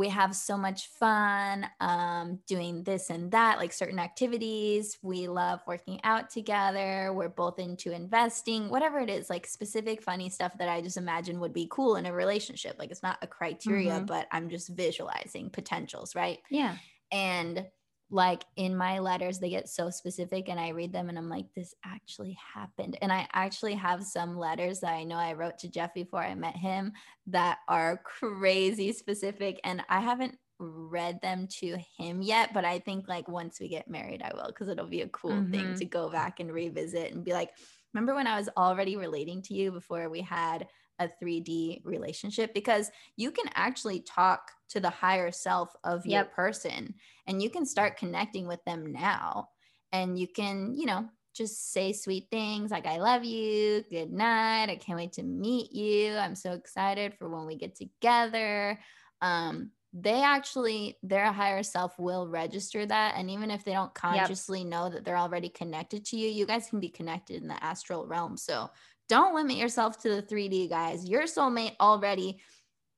[0.00, 4.96] we have so much fun um, doing this and that, like certain activities.
[5.02, 7.12] We love working out together.
[7.12, 11.38] We're both into investing, whatever it is, like specific funny stuff that I just imagine
[11.40, 12.76] would be cool in a relationship.
[12.78, 14.06] Like it's not a criteria, mm-hmm.
[14.06, 16.38] but I'm just visualizing potentials, right?
[16.50, 16.76] Yeah.
[17.12, 17.66] And
[18.10, 21.46] like in my letters they get so specific and i read them and i'm like
[21.54, 25.68] this actually happened and i actually have some letters that i know i wrote to
[25.68, 26.92] jeff before i met him
[27.26, 33.08] that are crazy specific and i haven't read them to him yet but i think
[33.08, 35.52] like once we get married i will because it'll be a cool mm-hmm.
[35.52, 37.50] thing to go back and revisit and be like
[37.94, 40.66] remember when i was already relating to you before we had
[40.98, 46.34] a 3D relationship because you can actually talk to the higher self of your yep.
[46.34, 46.94] person
[47.26, 49.48] and you can start connecting with them now.
[49.92, 54.70] And you can, you know, just say sweet things like, I love you, good night,
[54.70, 58.78] I can't wait to meet you, I'm so excited for when we get together.
[59.20, 64.60] Um, they actually their higher self will register that and even if they don't consciously
[64.60, 64.68] yep.
[64.68, 68.06] know that they're already connected to you you guys can be connected in the astral
[68.06, 68.70] realm so
[69.10, 71.04] don't limit yourself to the 3D guys.
[71.04, 72.38] Your soulmate already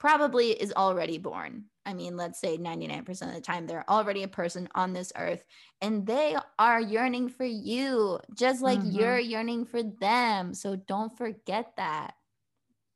[0.02, 1.62] probably is already born.
[1.86, 5.44] I mean, let's say 99% of the time, they're already a person on this earth
[5.80, 8.98] and they are yearning for you, just like mm-hmm.
[8.98, 10.54] you're yearning for them.
[10.54, 12.14] So don't forget that.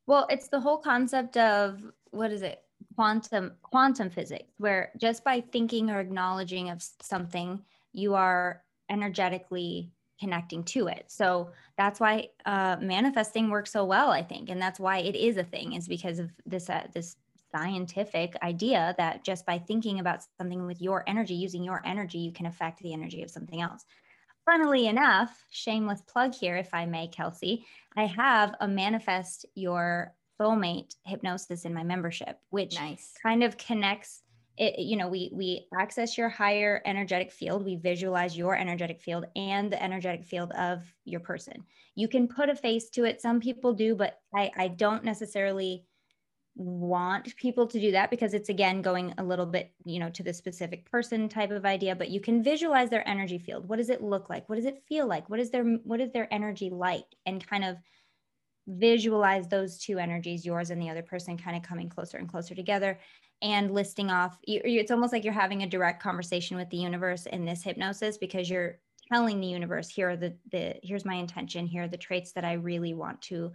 [0.08, 2.58] Well, it's the whole concept of what is it?
[2.96, 10.64] Quantum quantum physics, where just by thinking or acknowledging of something, you are energetically connecting
[10.64, 11.04] to it.
[11.08, 15.36] So that's why uh, manifesting works so well, I think, and that's why it is
[15.36, 17.16] a thing, is because of this uh, this
[17.54, 22.32] scientific idea that just by thinking about something with your energy, using your energy, you
[22.32, 23.84] can affect the energy of something else.
[24.44, 30.94] Funnily enough, shameless plug here, if I may, Kelsey, I have a manifest your soulmate
[31.04, 33.14] hypnosis in my membership, which nice.
[33.22, 34.22] kind of connects
[34.58, 39.26] it, you know we we access your higher energetic field we visualize your energetic field
[39.36, 41.64] and the energetic field of your person.
[41.94, 43.20] You can put a face to it.
[43.20, 45.84] Some people do but i i don't necessarily
[46.56, 50.22] want people to do that because it's again going a little bit you know to
[50.22, 53.68] the specific person type of idea but you can visualize their energy field.
[53.68, 54.48] What does it look like?
[54.48, 55.28] What does it feel like?
[55.28, 57.06] What is their what is their energy like?
[57.26, 57.76] And kind of
[58.68, 62.54] visualize those two energies yours and the other person kind of coming closer and closer
[62.54, 62.98] together
[63.42, 67.44] and listing off it's almost like you're having a direct conversation with the universe in
[67.44, 68.78] this hypnosis because you're
[69.12, 71.66] telling the universe here are the, the here's my intention.
[71.66, 73.52] Here are the traits that i really want to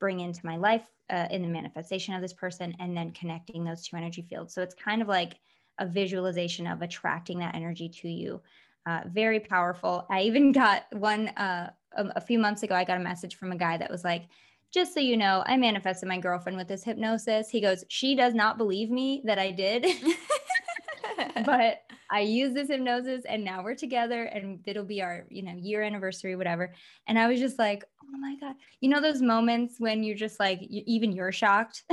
[0.00, 3.86] bring into my life uh, in the manifestation of this person and then connecting those
[3.86, 4.54] two energy fields.
[4.54, 5.36] So it's kind of like
[5.78, 8.40] a visualization of attracting that energy to you.
[8.86, 10.06] Uh, very powerful.
[10.10, 13.52] I even got one uh, a, a few months ago i got a message from
[13.52, 14.24] a guy that was like
[14.74, 17.48] just so you know, I manifested my girlfriend with this hypnosis.
[17.48, 19.86] He goes, She does not believe me that I did.
[21.46, 25.54] but I use this hypnosis and now we're together and it'll be our, you know,
[25.56, 26.74] year anniversary, whatever.
[27.06, 28.56] And I was just like, oh my God.
[28.80, 31.84] You know, those moments when you're just like, you, even you're shocked?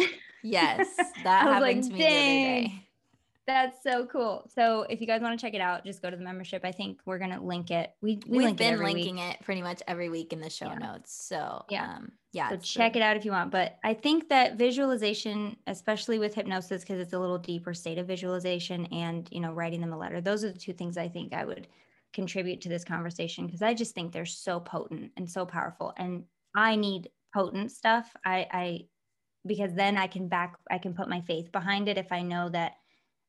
[0.43, 0.87] Yes.
[1.23, 1.99] That happened like, to me Dang.
[1.99, 2.87] the other day.
[3.45, 4.49] That's so cool.
[4.55, 6.63] So if you guys want to check it out, just go to the membership.
[6.63, 7.91] I think we're gonna link it.
[8.01, 9.23] We, we have been linking week.
[9.23, 10.77] it pretty much every week in the show yeah.
[10.79, 11.13] notes.
[11.27, 12.49] So yeah, um, yeah.
[12.49, 13.51] So check it out if you want.
[13.51, 18.07] But I think that visualization, especially with hypnosis, because it's a little deeper state of
[18.07, 20.21] visualization and you know writing them a letter.
[20.21, 21.67] Those are the two things I think I would
[22.13, 25.93] contribute to this conversation because I just think they're so potent and so powerful.
[25.97, 26.23] And
[26.55, 28.13] I need potent stuff.
[28.25, 28.79] I, I
[29.45, 32.49] because then I can back I can put my faith behind it if I know
[32.49, 32.73] that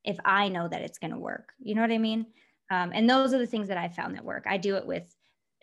[0.05, 1.51] if I know that it's going to work.
[1.59, 2.27] You know what I mean?
[2.69, 4.45] Um, and those are the things that I found that work.
[4.47, 5.13] I do it with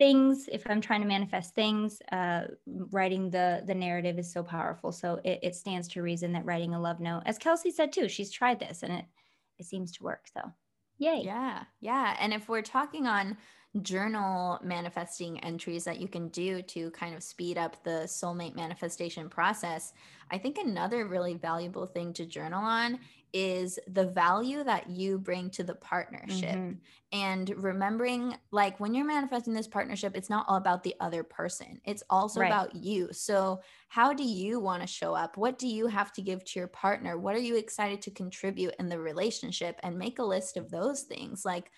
[0.01, 0.49] things.
[0.51, 4.91] If I'm trying to manifest things, uh, writing the the narrative is so powerful.
[4.91, 8.09] So it, it stands to reason that writing a love note, as Kelsey said too,
[8.09, 9.05] she's tried this and it
[9.59, 10.25] it seems to work.
[10.33, 10.41] So
[10.97, 11.21] yay.
[11.23, 12.17] Yeah, yeah.
[12.19, 13.37] And if we're talking on
[13.83, 19.29] journal manifesting entries that you can do to kind of speed up the soulmate manifestation
[19.29, 19.93] process,
[20.31, 22.99] I think another really valuable thing to journal on
[23.33, 26.55] is the value that you bring to the partnership.
[26.55, 26.73] Mm-hmm.
[27.13, 31.79] and remembering like when you're manifesting this partnership it's not all about the other person.
[31.85, 32.47] It's also right.
[32.47, 33.09] about you.
[33.11, 35.37] So how do you want to show up?
[35.37, 37.17] What do you have to give to your partner?
[37.17, 39.79] What are you excited to contribute in the relationship?
[39.83, 41.43] And make a list of those things.
[41.43, 41.71] Like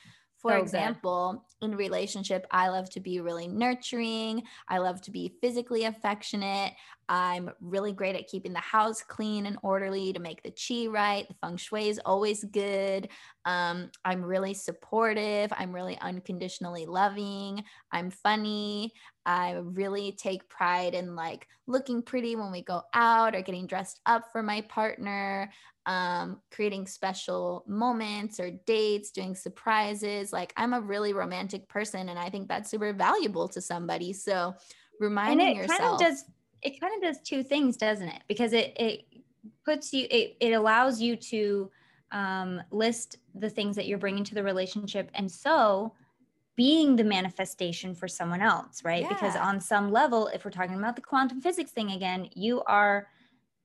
[0.44, 1.72] for so example, good.
[1.72, 4.44] in relationship, I love to be really nurturing.
[4.68, 6.74] I love to be physically affectionate.
[7.08, 11.26] I'm really great at keeping the house clean and orderly to make the chi right.
[11.28, 13.08] The feng shui is always good.
[13.46, 15.52] Um, I'm really supportive.
[15.56, 17.64] I'm really unconditionally loving.
[17.92, 18.94] I'm funny.
[19.26, 24.02] I really take pride in like looking pretty when we go out or getting dressed
[24.06, 25.50] up for my partner.
[25.86, 30.32] Um, creating special moments or dates, doing surprises.
[30.32, 34.13] Like I'm a really romantic person, and I think that's super valuable to somebody.
[34.13, 34.56] So
[35.00, 35.80] reminding and it yourself.
[35.80, 36.26] Kind of does,
[36.62, 38.22] it kind of does two things, doesn't it?
[38.28, 39.06] Because it it
[39.65, 41.69] puts you, it it allows you to
[42.12, 45.93] um, list the things that you're bringing to the relationship, and so
[46.56, 49.02] being the manifestation for someone else, right?
[49.02, 49.10] Yeah.
[49.10, 53.08] Because on some level, if we're talking about the quantum physics thing again, you are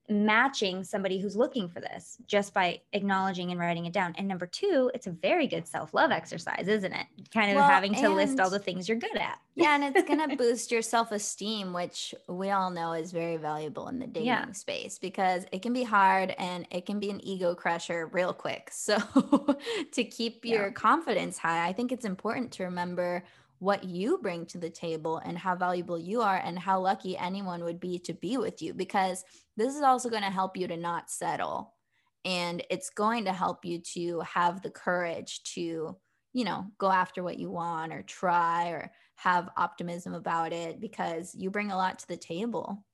[0.08, 4.14] matching somebody who's looking for this just by acknowledging and writing it down.
[4.16, 7.06] And number two, it's a very good self love exercise, isn't it?
[7.32, 9.38] Kind of well, having to list all the things you're good at.
[9.54, 9.74] yeah.
[9.74, 13.88] And it's going to boost your self esteem, which we all know is very valuable
[13.88, 14.52] in the dating yeah.
[14.52, 18.70] space because it can be hard and it can be an ego crusher real quick.
[18.88, 18.96] So
[19.92, 20.72] to keep your yeah.
[20.72, 23.22] confidence high, I think it's important to remember
[23.58, 27.64] what you bring to the table and how valuable you are and how lucky anyone
[27.64, 29.24] would be to be with you because
[29.56, 31.74] this is also going to help you to not settle.
[32.24, 35.96] And it's going to help you to have the courage to
[36.34, 41.34] you know go after what you want or try or have optimism about it because
[41.34, 42.84] you bring a lot to the table.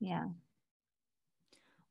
[0.00, 0.28] Yeah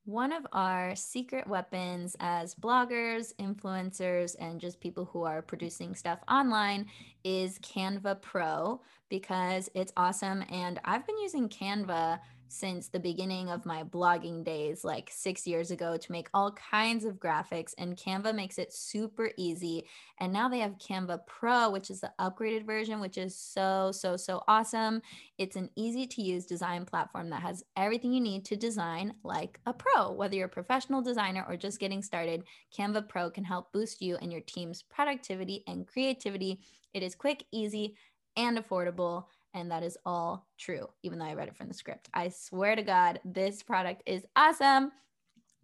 [0.04, 6.18] one of our secret weapons as bloggers, influencers, and just people who are producing stuff
[6.28, 6.86] online
[7.22, 10.42] is Canva Pro because it's awesome.
[10.50, 12.18] And I've been using Canva
[12.52, 17.04] since the beginning of my blogging days, like six years ago, to make all kinds
[17.04, 17.72] of graphics.
[17.78, 19.86] And Canva makes it super easy.
[20.20, 24.16] And now they have Canva Pro, which is the upgraded version, which is so, so,
[24.16, 25.00] so awesome.
[25.38, 29.58] It's an easy to use design platform that has everything you need to design like
[29.66, 30.12] a pro.
[30.12, 32.44] Whether you're a professional designer or just getting started,
[32.76, 36.60] Canva Pro can help boost you and your team's productivity and creativity.
[36.92, 37.96] It is quick, easy,
[38.36, 42.08] and affordable and that is all true, even though I read it from the script.
[42.14, 44.92] I swear to God, this product is awesome.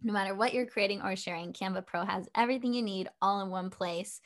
[0.01, 3.49] No matter what you're creating or sharing, Canva Pro has everything you need all in
[3.49, 4.21] one place.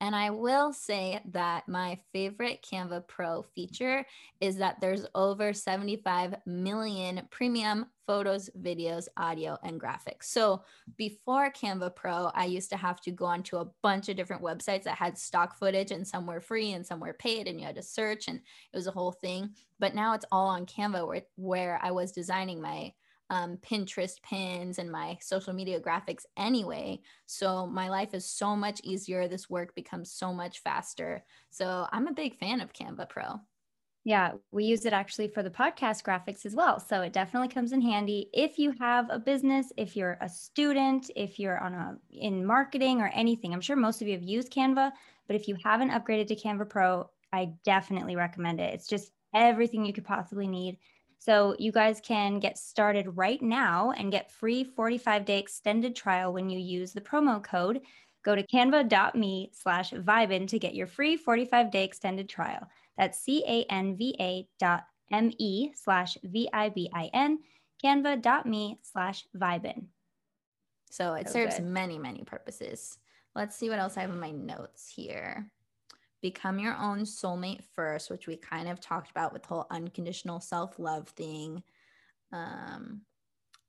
[0.00, 4.06] And I will say that my favorite Canva Pro feature
[4.40, 10.24] is that there's over 75 million premium photos, videos, audio, and graphics.
[10.24, 10.62] So
[10.96, 14.84] before Canva Pro, I used to have to go onto a bunch of different websites
[14.84, 17.76] that had stock footage and some were free and some were paid and you had
[17.76, 19.50] to search and it was a whole thing.
[19.78, 22.94] But now it's all on Canva where, where I was designing my
[23.30, 27.00] um, Pinterest pins and my social media graphics anyway.
[27.26, 29.28] So my life is so much easier.
[29.28, 31.24] This work becomes so much faster.
[31.50, 33.40] So I'm a big fan of Canva Pro.
[34.04, 36.80] Yeah, we use it actually for the podcast graphics as well.
[36.80, 41.10] So it definitely comes in handy if you have a business, if you're a student,
[41.14, 43.52] if you're on a in marketing or anything.
[43.52, 44.92] I'm sure most of you have used Canva,
[45.26, 48.72] but if you haven't upgraded to Canva Pro, I definitely recommend it.
[48.72, 50.78] It's just everything you could possibly need
[51.18, 56.32] so you guys can get started right now and get free 45 day extended trial
[56.32, 57.80] when you use the promo code.
[58.24, 62.68] Go to canva.me slash vibin to get your free 45 day extended trial.
[62.96, 67.38] That's C-A-N-V-A dot M-E slash V-I-B-I-N,
[67.82, 69.86] canva.me slash vibin.
[70.90, 71.66] So it so serves good.
[71.66, 72.98] many, many purposes.
[73.34, 75.50] Let's see what else I have in my notes here
[76.20, 80.40] become your own soulmate first, which we kind of talked about with the whole unconditional
[80.40, 81.62] self love thing.
[82.32, 83.02] Um,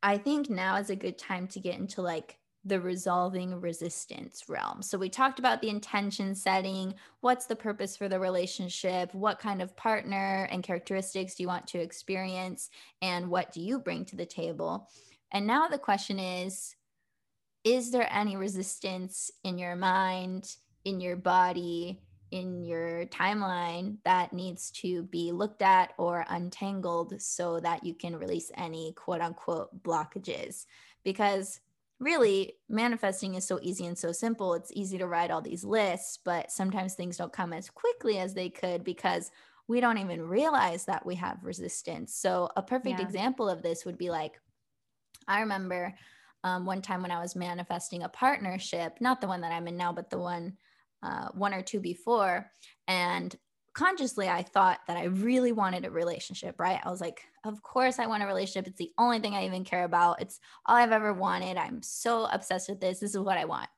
[0.01, 4.81] I think now is a good time to get into like the resolving resistance realm.
[4.81, 9.61] So we talked about the intention setting, what's the purpose for the relationship, what kind
[9.61, 12.69] of partner and characteristics do you want to experience,
[13.01, 14.89] and what do you bring to the table?
[15.31, 16.75] And now the question is
[17.65, 21.99] is there any resistance in your mind, in your body,
[22.31, 28.15] in your timeline that needs to be looked at or untangled so that you can
[28.15, 30.65] release any quote unquote blockages.
[31.03, 31.59] Because
[31.99, 34.53] really, manifesting is so easy and so simple.
[34.53, 38.33] It's easy to write all these lists, but sometimes things don't come as quickly as
[38.33, 39.31] they could because
[39.67, 42.15] we don't even realize that we have resistance.
[42.15, 43.05] So, a perfect yeah.
[43.05, 44.39] example of this would be like,
[45.27, 45.93] I remember
[46.43, 49.77] um, one time when I was manifesting a partnership, not the one that I'm in
[49.77, 50.57] now, but the one
[51.03, 52.49] uh, one or two before.
[52.87, 53.35] And
[53.73, 56.79] consciously, I thought that I really wanted a relationship, right?
[56.83, 58.67] I was like, of course, I want a relationship.
[58.67, 60.21] It's the only thing I even care about.
[60.21, 61.57] It's all I've ever wanted.
[61.57, 62.99] I'm so obsessed with this.
[62.99, 63.69] This is what I want.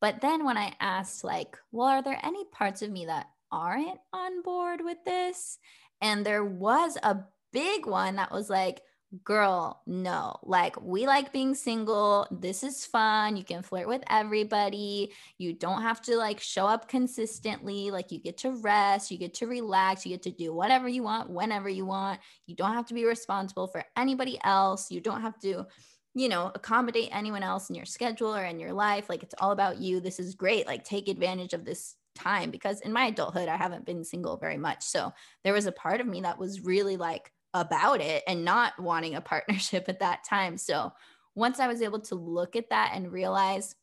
[0.00, 3.98] But then when I asked, like, well, are there any parts of me that aren't
[4.12, 5.58] on board with this?
[6.00, 7.20] And there was a
[7.52, 8.82] big one that was like,
[9.24, 10.36] girl, no.
[10.42, 12.26] Like, we like being single.
[12.30, 13.36] This is fun.
[13.36, 15.12] You can flirt with everybody.
[15.38, 17.90] You don't have to like show up consistently.
[17.90, 21.02] Like, you get to rest, you get to relax, you get to do whatever you
[21.02, 22.20] want, whenever you want.
[22.46, 24.90] You don't have to be responsible for anybody else.
[24.90, 25.66] You don't have to,
[26.14, 29.08] you know, accommodate anyone else in your schedule or in your life.
[29.08, 30.00] Like it's all about you.
[30.00, 30.66] This is great.
[30.66, 34.56] Like take advantage of this time because in my adulthood, I haven't been single very
[34.56, 34.82] much.
[34.82, 35.12] So
[35.44, 37.30] there was a part of me that was really like
[37.60, 40.56] about it and not wanting a partnership at that time.
[40.56, 40.92] So
[41.34, 43.74] once I was able to look at that and realize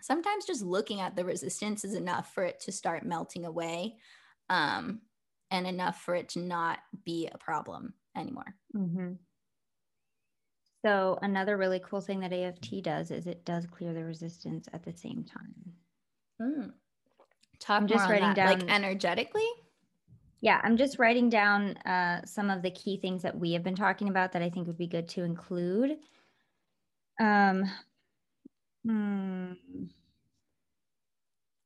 [0.00, 3.96] sometimes just looking at the resistance is enough for it to start melting away
[4.50, 5.00] um,
[5.50, 8.54] and enough for it to not be a problem anymore.
[8.76, 9.12] Mm-hmm.
[10.84, 14.84] So another really cool thing that EFT does is it does clear the resistance at
[14.84, 15.54] the same time.
[16.42, 16.72] Mm.
[17.58, 19.48] Talk I'm just writing down like energetically.
[20.44, 23.74] Yeah, I'm just writing down uh, some of the key things that we have been
[23.74, 25.96] talking about that I think would be good to include.
[27.18, 27.64] Um,
[28.84, 29.52] hmm.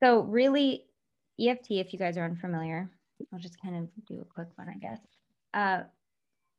[0.01, 0.85] So really,
[1.41, 2.89] EFT, if you guys are unfamiliar,
[3.33, 5.01] I'll just kind of do a quick one, I guess.
[5.53, 5.83] Uh,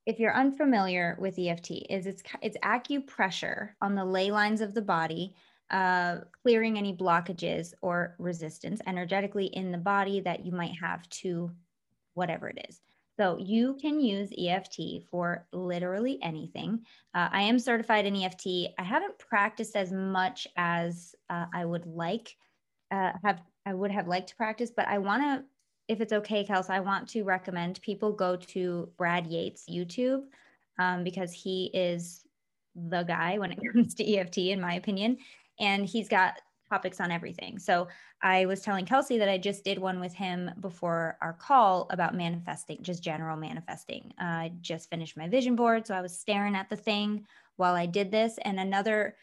[0.05, 4.81] if you're unfamiliar with EFT, is it's it's acupressure on the ley lines of the
[4.81, 5.35] body,
[5.71, 11.49] uh, clearing any blockages or resistance energetically in the body that you might have to
[12.19, 12.79] whatever it is.
[13.17, 16.85] So you can use EFT for literally anything.
[17.13, 18.47] Uh, I am certified in EFT.
[18.77, 22.35] I haven't practiced as much as uh, I would like
[22.91, 25.43] uh, have I would have liked to practice, but I want to
[25.89, 30.21] if it's okay, Kels, I want to recommend people go to Brad Yates' YouTube
[30.77, 32.23] um, because he is
[32.75, 35.17] the guy when it comes to EFT, in my opinion.
[35.59, 36.39] And he's got
[36.69, 37.59] topics on everything.
[37.59, 37.87] So
[38.21, 42.15] I was telling Kelsey that I just did one with him before our call about
[42.15, 44.13] manifesting, just general manifesting.
[44.21, 45.87] Uh, I just finished my vision board.
[45.87, 48.37] So I was staring at the thing while I did this.
[48.43, 49.15] And another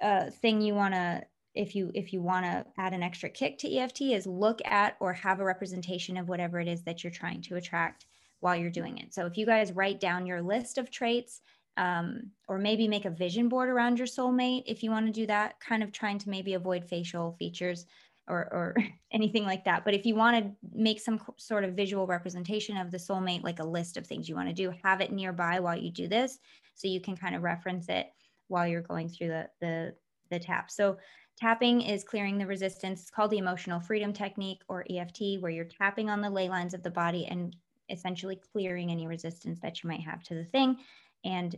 [0.00, 1.22] uh, thing you want to
[1.54, 4.96] if you if you want to add an extra kick to EFT is look at
[5.00, 8.06] or have a representation of whatever it is that you're trying to attract
[8.40, 9.14] while you're doing it.
[9.14, 11.42] So if you guys write down your list of traits
[11.76, 15.26] um, or maybe make a vision board around your soulmate if you want to do
[15.26, 17.86] that, kind of trying to maybe avoid facial features
[18.28, 18.76] or, or
[19.12, 19.84] anything like that.
[19.84, 23.60] But if you want to make some sort of visual representation of the soulmate, like
[23.60, 26.38] a list of things you want to do, have it nearby while you do this
[26.74, 28.08] so you can kind of reference it
[28.48, 29.94] while you're going through the the
[30.30, 30.70] the tap.
[30.70, 30.96] So
[31.38, 33.00] Tapping is clearing the resistance.
[33.00, 36.74] It's called the emotional freedom technique or EFT, where you're tapping on the ley lines
[36.74, 37.56] of the body and
[37.88, 40.78] essentially clearing any resistance that you might have to the thing
[41.24, 41.56] and,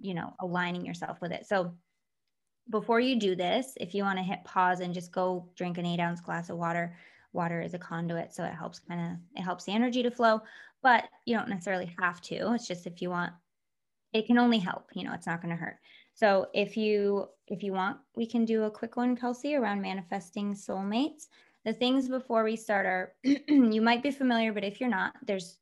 [0.00, 1.46] you know, aligning yourself with it.
[1.46, 1.72] So
[2.70, 5.86] before you do this, if you want to hit pause and just go drink an
[5.86, 6.94] eight ounce glass of water,
[7.32, 8.32] water is a conduit.
[8.32, 10.40] So it helps kind of, it helps the energy to flow,
[10.82, 12.52] but you don't necessarily have to.
[12.54, 13.32] It's just if you want,
[14.12, 15.78] it can only help, you know, it's not going to hurt.
[16.14, 20.52] So if you if you want, we can do a quick one, Kelsey, around manifesting
[20.52, 21.28] soulmates.
[21.64, 25.58] The things before we start are you might be familiar, but if you're not, there's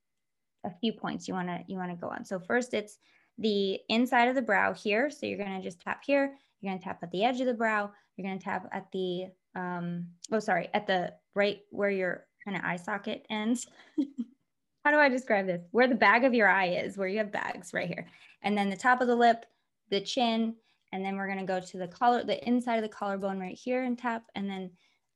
[0.66, 2.24] a few points you want to you want to go on.
[2.24, 2.98] So first it's
[3.38, 5.08] the inside of the brow here.
[5.10, 6.34] So you're going to just tap here.
[6.60, 7.90] You're going to tap at the edge of the brow.
[8.16, 12.56] You're going to tap at the um oh sorry, at the right where your kind
[12.56, 13.66] of eye socket ends.
[14.84, 15.62] How do I describe this?
[15.72, 18.06] Where the bag of your eye is, where you have bags right here.
[18.42, 19.46] And then the top of the lip
[19.90, 20.54] the chin,
[20.92, 23.82] and then we're gonna go to the collar, the inside of the collarbone right here
[23.82, 24.24] and tap.
[24.34, 24.70] And then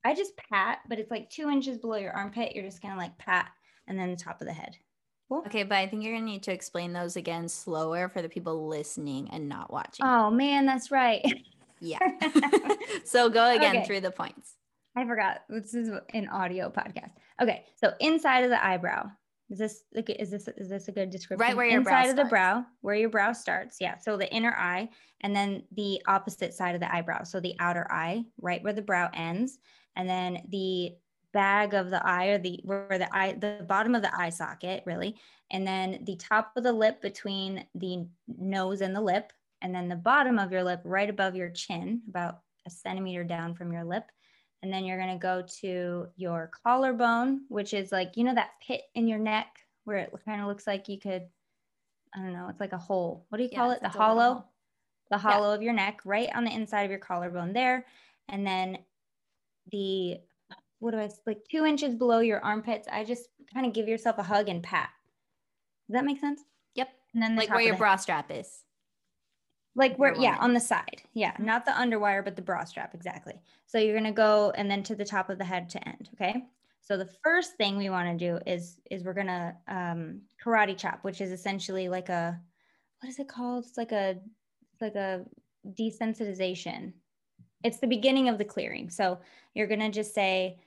[0.05, 2.55] I just pat, but it's like two inches below your armpit.
[2.55, 3.51] You're just gonna like pat
[3.87, 4.77] and then the top of the head.
[5.31, 5.45] Cool.
[5.47, 8.67] Okay, but I think you're gonna need to explain those again slower for the people
[8.67, 10.05] listening and not watching.
[10.05, 11.25] Oh man, that's right.
[11.81, 12.01] yeah.
[13.05, 13.87] so go again okay.
[13.87, 14.57] through the points.
[14.97, 15.43] I forgot.
[15.49, 17.13] This is an audio podcast.
[17.41, 19.09] Okay, so inside of the eyebrow,
[19.51, 21.47] is this is this is this a good description?
[21.47, 23.77] Right where your inside of the brow, where your brow starts.
[23.81, 23.99] Yeah.
[23.99, 24.89] So the inner eye,
[25.21, 27.23] and then the opposite side of the eyebrow.
[27.23, 29.59] So the outer eye, right where the brow ends,
[29.95, 30.97] and then the
[31.33, 34.83] bag of the eye, or the where the eye, the bottom of the eye socket,
[34.87, 35.17] really,
[35.51, 39.89] and then the top of the lip between the nose and the lip, and then
[39.89, 43.85] the bottom of your lip, right above your chin, about a centimeter down from your
[43.85, 44.05] lip,
[44.63, 48.51] and then you're going to go to your collarbone, which is like, you know, that
[48.67, 49.47] pit in your neck
[49.85, 51.27] where it kind of looks like you could,
[52.15, 53.25] I don't know, it's like a hole.
[53.29, 53.81] What do you call it?
[53.81, 54.45] The hollow,
[55.11, 55.55] the hollow yeah.
[55.55, 57.87] of your neck, right on the inside of your collarbone there.
[58.29, 58.79] And then
[59.73, 60.19] the,
[60.81, 62.89] what do I, like two inches below your armpits.
[62.91, 64.91] I just kind of give yourself a hug and pat.
[65.89, 66.43] Does that make sense?
[66.75, 66.89] Yep.
[67.15, 68.65] And then the like where your bra strap is
[69.77, 71.45] like where yeah on the side yeah mm-hmm.
[71.45, 73.35] not the underwire but the bra strap exactly
[73.67, 76.09] so you're going to go and then to the top of the head to end
[76.15, 76.45] okay
[76.81, 80.77] so the first thing we want to do is is we're going to um, karate
[80.77, 82.39] chop which is essentially like a
[83.01, 84.17] what is it called it's like a
[84.73, 85.25] it's like a
[85.79, 86.93] desensitization
[87.63, 89.19] it's the beginning of the clearing so
[89.55, 90.59] you're going to just say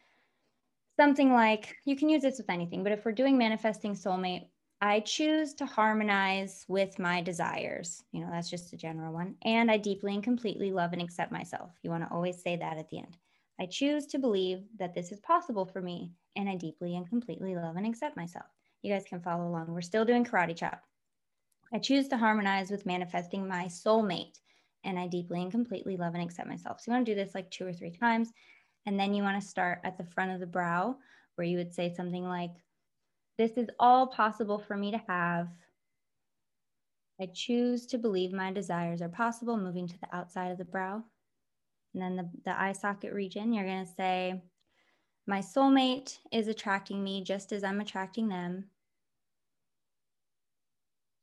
[0.95, 4.47] something like you can use this with anything but if we're doing manifesting soulmate
[4.85, 8.03] I choose to harmonize with my desires.
[8.11, 9.35] You know, that's just a general one.
[9.45, 11.71] And I deeply and completely love and accept myself.
[11.83, 13.15] You want to always say that at the end.
[13.61, 17.55] I choose to believe that this is possible for me, and I deeply and completely
[17.55, 18.47] love and accept myself.
[18.81, 19.71] You guys can follow along.
[19.71, 20.81] We're still doing karate chop.
[21.73, 24.37] I choose to harmonize with manifesting my soulmate,
[24.83, 26.81] and I deeply and completely love and accept myself.
[26.81, 28.33] So you want to do this like two or three times.
[28.86, 30.97] And then you want to start at the front of the brow,
[31.36, 32.51] where you would say something like,
[33.38, 35.47] this is all possible for me to have.
[37.19, 41.03] I choose to believe my desires are possible, moving to the outside of the brow.
[41.93, 44.41] And then the, the eye socket region, you're going to say,
[45.27, 48.65] My soulmate is attracting me just as I'm attracting them.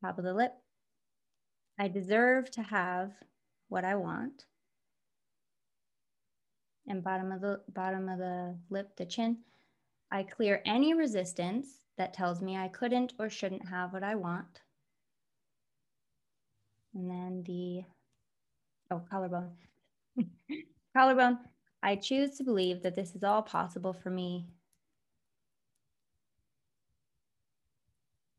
[0.02, 0.52] Top of the lip.
[1.78, 3.12] I deserve to have
[3.68, 4.46] what I want.
[6.88, 9.38] And bottom of the bottom of the lip, the chin.
[10.10, 14.62] I clear any resistance that tells me I couldn't or shouldn't have what I want.
[16.94, 17.84] And then the,
[18.90, 19.52] oh, collarbone.
[20.96, 21.38] collarbone,
[21.82, 24.46] I choose to believe that this is all possible for me.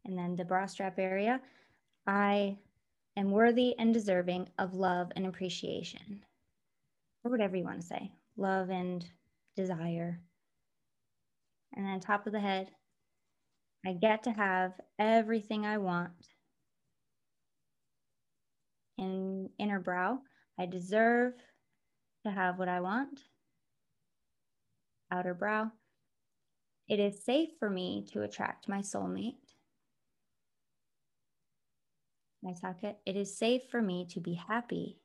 [0.06, 1.40] And then the bra strap area,
[2.06, 2.58] I
[3.16, 6.24] am worthy and deserving of love and appreciation,
[7.24, 9.06] or whatever you want to say, love and
[9.56, 10.22] desire.
[11.74, 12.70] And then top of the head,
[13.86, 16.12] I get to have everything I want.
[18.98, 20.20] In inner brow,
[20.60, 21.34] I deserve
[22.26, 23.20] to have what I want.
[25.12, 25.72] Outer brow,
[26.88, 29.56] it is safe for me to attract my soulmate.
[32.44, 35.00] My socket, it is safe for me to be happy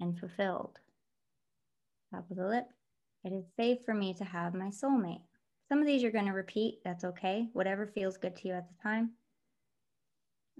[0.00, 0.78] and fulfilled.
[2.12, 2.66] Top of the lip,
[3.24, 5.22] it is safe for me to have my soulmate.
[5.68, 6.80] Some of these you're going to repeat.
[6.84, 7.48] That's okay.
[7.54, 9.12] Whatever feels good to you at the time.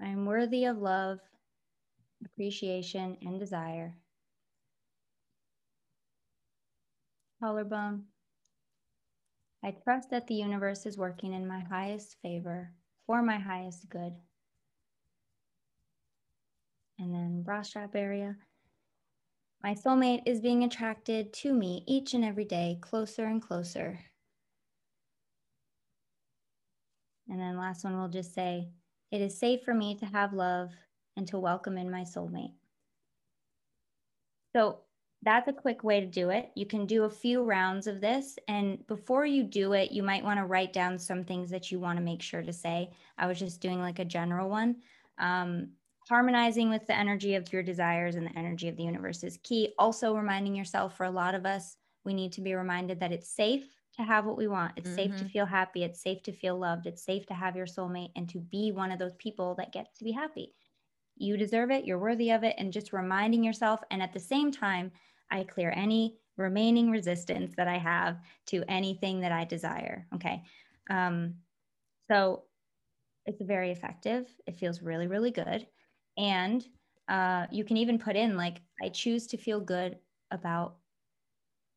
[0.01, 1.19] I am worthy of love,
[2.25, 3.95] appreciation, and desire.
[7.39, 8.05] Collarbone.
[9.63, 12.71] I trust that the universe is working in my highest favor
[13.05, 14.13] for my highest good.
[16.97, 18.35] And then bra strap area.
[19.63, 23.97] My soulmate is being attracted to me each and every day, closer and closer.
[27.29, 28.67] And then last one, we'll just say,
[29.11, 30.71] it is safe for me to have love
[31.15, 32.51] and to welcome in my soulmate.
[34.53, 34.79] So
[35.21, 36.51] that's a quick way to do it.
[36.55, 38.37] You can do a few rounds of this.
[38.49, 41.79] And before you do it, you might want to write down some things that you
[41.79, 42.91] want to make sure to say.
[43.17, 44.75] I was just doing like a general one.
[45.17, 45.69] Um,
[46.07, 49.73] harmonizing with the energy of your desires and the energy of the universe is key.
[49.79, 53.29] Also, reminding yourself for a lot of us, we need to be reminded that it's
[53.29, 54.73] safe to have what we want.
[54.75, 54.95] It's mm-hmm.
[54.95, 55.27] safe to mm-hmm.
[55.27, 55.83] feel happy.
[55.83, 56.87] It's safe to feel loved.
[56.87, 59.97] It's safe to have your soulmate and to be one of those people that gets
[59.97, 60.53] to be happy.
[61.15, 61.85] You deserve it.
[61.85, 62.55] You're worthy of it.
[62.57, 63.81] And just reminding yourself.
[63.91, 64.91] And at the same time,
[65.29, 70.07] I clear any remaining resistance that I have to anything that I desire.
[70.15, 70.41] Okay.
[70.89, 71.35] Um,
[72.09, 72.43] so
[73.25, 74.27] it's very effective.
[74.47, 75.67] It feels really, really good.
[76.17, 76.65] And
[77.07, 79.97] uh, you can even put in, like, I choose to feel good
[80.31, 80.77] about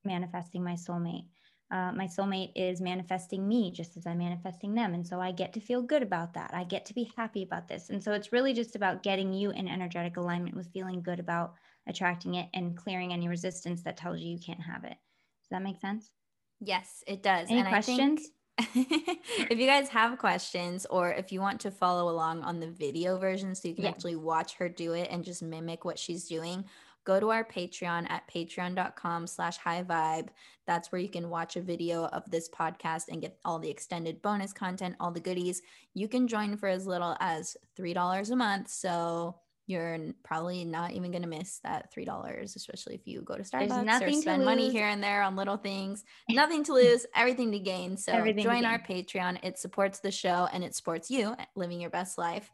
[0.04, 1.26] manifesting my soulmate
[1.70, 4.94] uh, my soulmate is manifesting me just as I'm manifesting them.
[4.94, 6.52] And so I get to feel good about that.
[6.54, 7.90] I get to be happy about this.
[7.90, 11.54] And so it's really just about getting you in energetic alignment with feeling good about
[11.88, 14.96] attracting it and clearing any resistance that tells you you can't have it.
[15.42, 16.12] Does that make sense?
[16.60, 17.50] Yes, it does.
[17.50, 18.28] Any and questions?
[18.58, 23.18] If you guys have questions or if you want to follow along on the video
[23.18, 23.90] version so you can yeah.
[23.90, 26.64] actually watch her do it and just mimic what she's doing
[27.06, 30.28] go to our Patreon at patreon.com slash high vibe.
[30.66, 34.20] That's where you can watch a video of this podcast and get all the extended
[34.20, 35.62] bonus content, all the goodies.
[35.94, 38.68] You can join for as little as $3 a month.
[38.68, 39.36] So
[39.66, 44.02] you're probably not even going to miss that $3, especially if you go to Starbucks
[44.02, 46.04] or spend money here and there on little things.
[46.30, 47.96] Nothing to lose, everything to gain.
[47.96, 49.40] So everything join our Patreon.
[49.42, 52.50] It supports the show and it supports you living your best life.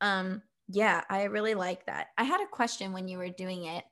[0.00, 2.08] Um, yeah, I really like that.
[2.16, 3.84] I had a question when you were doing it,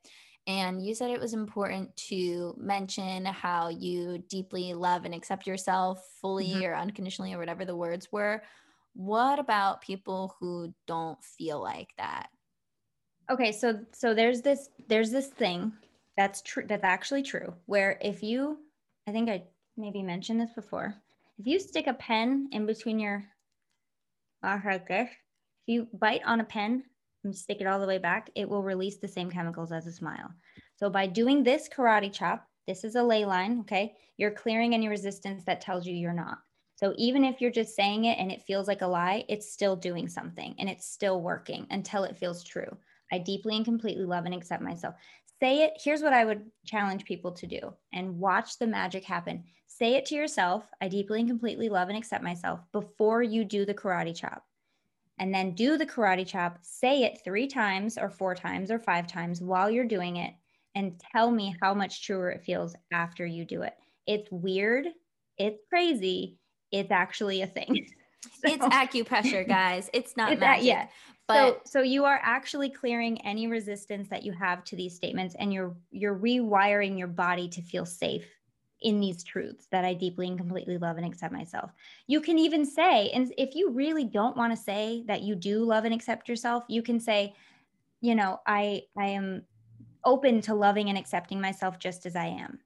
[0.47, 6.03] and you said it was important to mention how you deeply love and accept yourself
[6.20, 6.64] fully mm-hmm.
[6.64, 8.43] or unconditionally or whatever the words were.
[8.95, 12.29] What about people who don't feel like that?
[13.31, 15.73] Okay, so so there's this there's this thing
[16.16, 18.59] that's true that's actually true where if you
[19.07, 19.45] I think I
[19.77, 20.95] maybe mentioned this before.
[21.39, 23.25] If you stick a pen in between your
[24.43, 25.11] uh, if
[25.66, 26.85] you bite on a pen
[27.25, 29.93] and stick it all the way back, it will release the same chemicals as a
[29.93, 30.31] smile.
[30.77, 33.95] So by doing this karate chop, this is a ley line, okay?
[34.16, 36.39] You're clearing any resistance that tells you you're not.
[36.75, 39.77] So even if you're just saying it and it feels like a lie, it's still
[39.77, 42.77] doing something and it's still working until it feels true.
[43.12, 44.94] I deeply and completely love and accept myself.
[45.38, 45.74] Say it.
[45.76, 49.44] Here's what I would challenge people to do and watch the magic happen.
[49.66, 50.64] Say it to yourself.
[50.80, 54.44] I deeply and completely love and accept myself before you do the karate chop.
[55.18, 56.58] And then do the karate chop.
[56.62, 60.32] Say it three times or four times or five times while you're doing it
[60.74, 63.74] and tell me how much truer it feels after you do it.
[64.06, 64.86] It's weird.
[65.38, 66.38] It's crazy.
[66.70, 67.86] It's actually a thing.
[68.22, 69.90] so, it's acupressure, guys.
[69.92, 70.64] It's not it's magic.
[70.64, 70.86] That, yeah.
[71.29, 75.35] But so, so you are actually clearing any resistance that you have to these statements
[75.39, 78.27] and you're you're rewiring your body to feel safe
[78.81, 81.73] in these truths that I deeply and completely love and accept myself.
[82.09, 85.64] You can even say, and if you really don't want to say that you do
[85.64, 87.35] love and accept yourself, you can say,
[88.01, 89.47] you know, I I am
[90.05, 92.61] open to loving and accepting myself just as I am.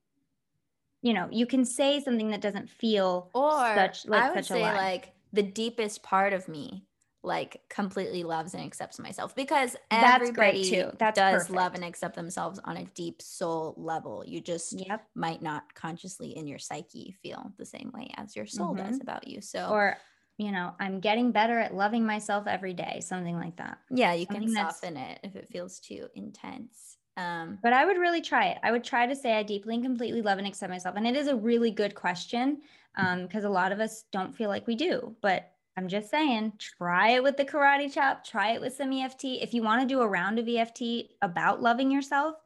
[1.03, 4.49] You know, you can say something that doesn't feel or such like I would such
[4.49, 6.86] say like the deepest part of me
[7.27, 10.91] like completely loves and accepts myself because that's great too.
[10.99, 11.51] That does perfect.
[11.51, 14.23] love and accept themselves on a deep soul level.
[14.27, 15.05] You just yep.
[15.15, 18.87] might not consciously in your psyche feel the same way as your soul mm-hmm.
[18.87, 19.41] does about you.
[19.41, 19.97] So or
[20.39, 23.79] you know, I'm getting better at loving myself every day, something like that.
[23.91, 26.99] Yeah, you something can soften it if it feels too intense.
[27.17, 28.59] Um, but I would really try it.
[28.63, 30.97] I would try to say I deeply and completely love and accept myself.
[30.97, 32.61] And it is a really good question
[32.95, 35.17] because um, a lot of us don't feel like we do.
[35.23, 39.25] But I'm just saying, try it with the karate chop, try it with some EFT.
[39.25, 40.83] If you want to do a round of EFT
[41.21, 42.37] about loving yourself,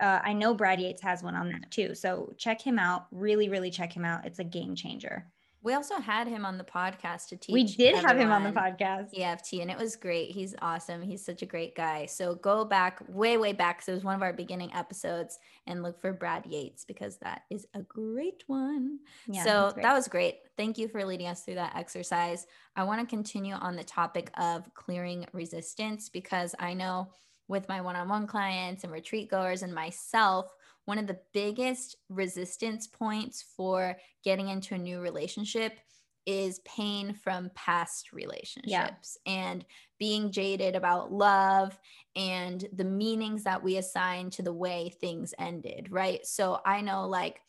[0.00, 1.94] uh, I know Brad Yates has one on that too.
[1.94, 3.06] So check him out.
[3.10, 4.24] Really, really check him out.
[4.24, 5.26] It's a game changer.
[5.64, 7.52] We also had him on the podcast to teach.
[7.52, 9.16] We did have him on the podcast.
[9.16, 10.32] EFT, and it was great.
[10.32, 11.02] He's awesome.
[11.02, 12.06] He's such a great guy.
[12.06, 13.82] So go back way, way back.
[13.82, 17.42] So it was one of our beginning episodes and look for Brad Yates because that
[17.48, 18.98] is a great one.
[19.28, 20.38] Yeah, so that was great.
[20.56, 22.46] Thank you for leading us through that exercise.
[22.74, 27.08] I want to continue on the topic of clearing resistance because I know
[27.46, 30.52] with my one on one clients and retreat goers and myself,
[30.84, 35.78] one of the biggest resistance points for getting into a new relationship
[36.26, 39.32] is pain from past relationships yeah.
[39.32, 39.64] and
[39.98, 41.78] being jaded about love
[42.14, 46.24] and the meanings that we assign to the way things ended, right?
[46.24, 47.40] So I know like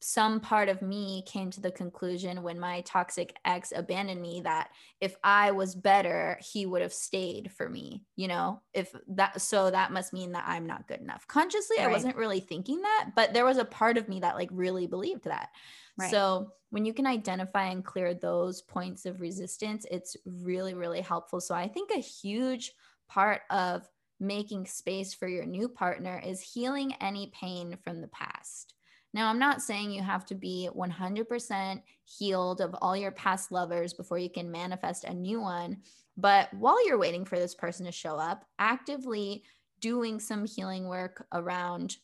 [0.00, 4.70] some part of me came to the conclusion when my toxic ex abandoned me that
[5.00, 8.62] if I was better, he would have stayed for me, you know?
[8.74, 11.26] If that, so that must mean that I'm not good enough.
[11.28, 11.88] Consciously, right.
[11.88, 14.88] I wasn't really thinking that, but there was a part of me that like really
[14.88, 15.50] believed that.
[15.96, 16.10] Right.
[16.10, 21.40] So when you can identify and clear those points of resistance, it's really, really helpful.
[21.40, 22.72] So I think a huge
[23.08, 28.74] part of making space for your new partner is healing any pain from the past
[29.12, 33.92] now, I'm not saying you have to be 100% healed of all your past lovers
[33.92, 35.78] before you can manifest a new one.
[36.16, 39.42] But while you're waiting for this person to show up, actively
[39.80, 41.96] doing some healing work around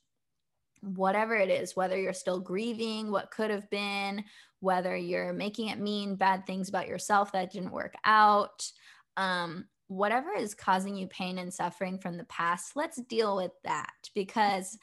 [0.81, 4.25] whatever it is, whether you're still grieving what could have been,
[4.61, 8.69] whether you're making it mean bad things about yourself that didn't work out,
[9.17, 13.93] um, whatever is causing you pain and suffering from the past, let's deal with that
[14.15, 14.77] because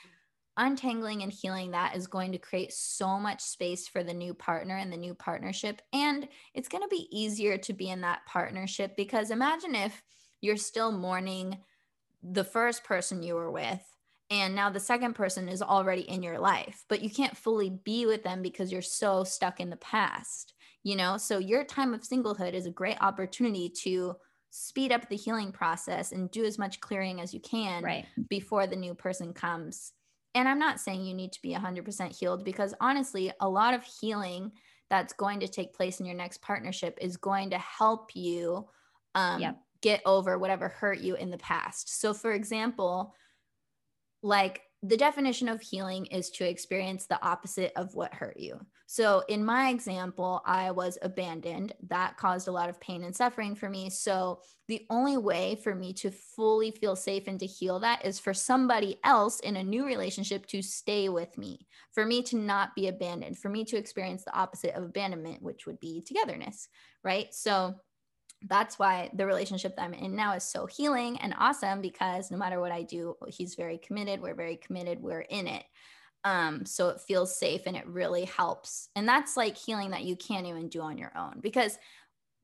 [0.58, 4.78] untangling and healing that is going to create so much space for the new partner
[4.78, 5.82] and the new partnership.
[5.91, 10.01] And it's going to be easier to be in that partnership because imagine if
[10.41, 11.58] you're still mourning
[12.22, 13.82] the first person you were with
[14.30, 18.06] and now the second person is already in your life but you can't fully be
[18.06, 22.01] with them because you're so stuck in the past you know so your time of
[22.01, 24.16] singlehood is a great opportunity to
[24.51, 28.06] speed up the healing process and do as much clearing as you can right.
[28.30, 29.91] before the new person comes
[30.36, 33.84] and I'm not saying you need to be 100% healed because honestly, a lot of
[33.84, 34.51] healing
[34.89, 38.67] that's going to take place in your next partnership is going to help you
[39.15, 39.57] um, yep.
[39.81, 41.99] get over whatever hurt you in the past.
[41.99, 43.13] So, for example,
[44.21, 48.59] like the definition of healing is to experience the opposite of what hurt you.
[48.94, 51.74] So, in my example, I was abandoned.
[51.88, 53.89] That caused a lot of pain and suffering for me.
[53.89, 58.20] So, the only way for me to fully feel safe and to heal that is
[58.20, 62.76] for somebody else in a new relationship to stay with me, for me to not
[62.76, 66.68] be abandoned, for me to experience the opposite of abandonment, which would be togetherness.
[67.04, 67.34] Right.
[67.34, 67.74] So,
[68.48, 72.38] that's why the relationship that I'm in now is so healing and awesome because no
[72.38, 74.22] matter what I do, he's very committed.
[74.22, 75.02] We're very committed.
[75.02, 75.64] We're in it.
[76.24, 78.89] Um, so it feels safe and it really helps.
[78.95, 81.78] And that's like healing that you can't even do on your own because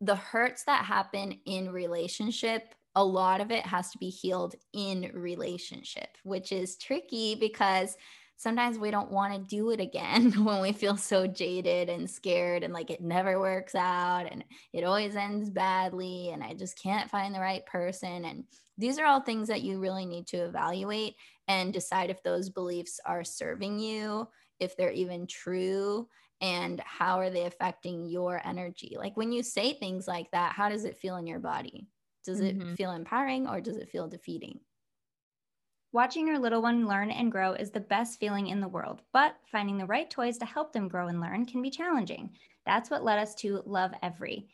[0.01, 5.11] the hurts that happen in relationship, a lot of it has to be healed in
[5.13, 7.95] relationship, which is tricky because
[8.37, 12.63] sometimes we don't want to do it again when we feel so jaded and scared
[12.63, 17.09] and like it never works out and it always ends badly and I just can't
[17.09, 18.23] find the right person.
[18.25, 18.45] And
[18.79, 21.15] these are all things that you really need to evaluate
[21.47, 24.27] and decide if those beliefs are serving you,
[24.59, 26.07] if they're even true,
[26.41, 28.95] and how are they affecting your energy.
[28.97, 31.87] Like when you say things like that, how does it feel in your body?
[32.25, 32.75] Does it mm-hmm.
[32.75, 34.59] feel empowering or does it feel defeating?
[35.91, 39.35] Watching your little one learn and grow is the best feeling in the world, but
[39.51, 42.29] finding the right toys to help them grow and learn can be challenging.
[42.65, 44.45] That's what led us to Lovevery.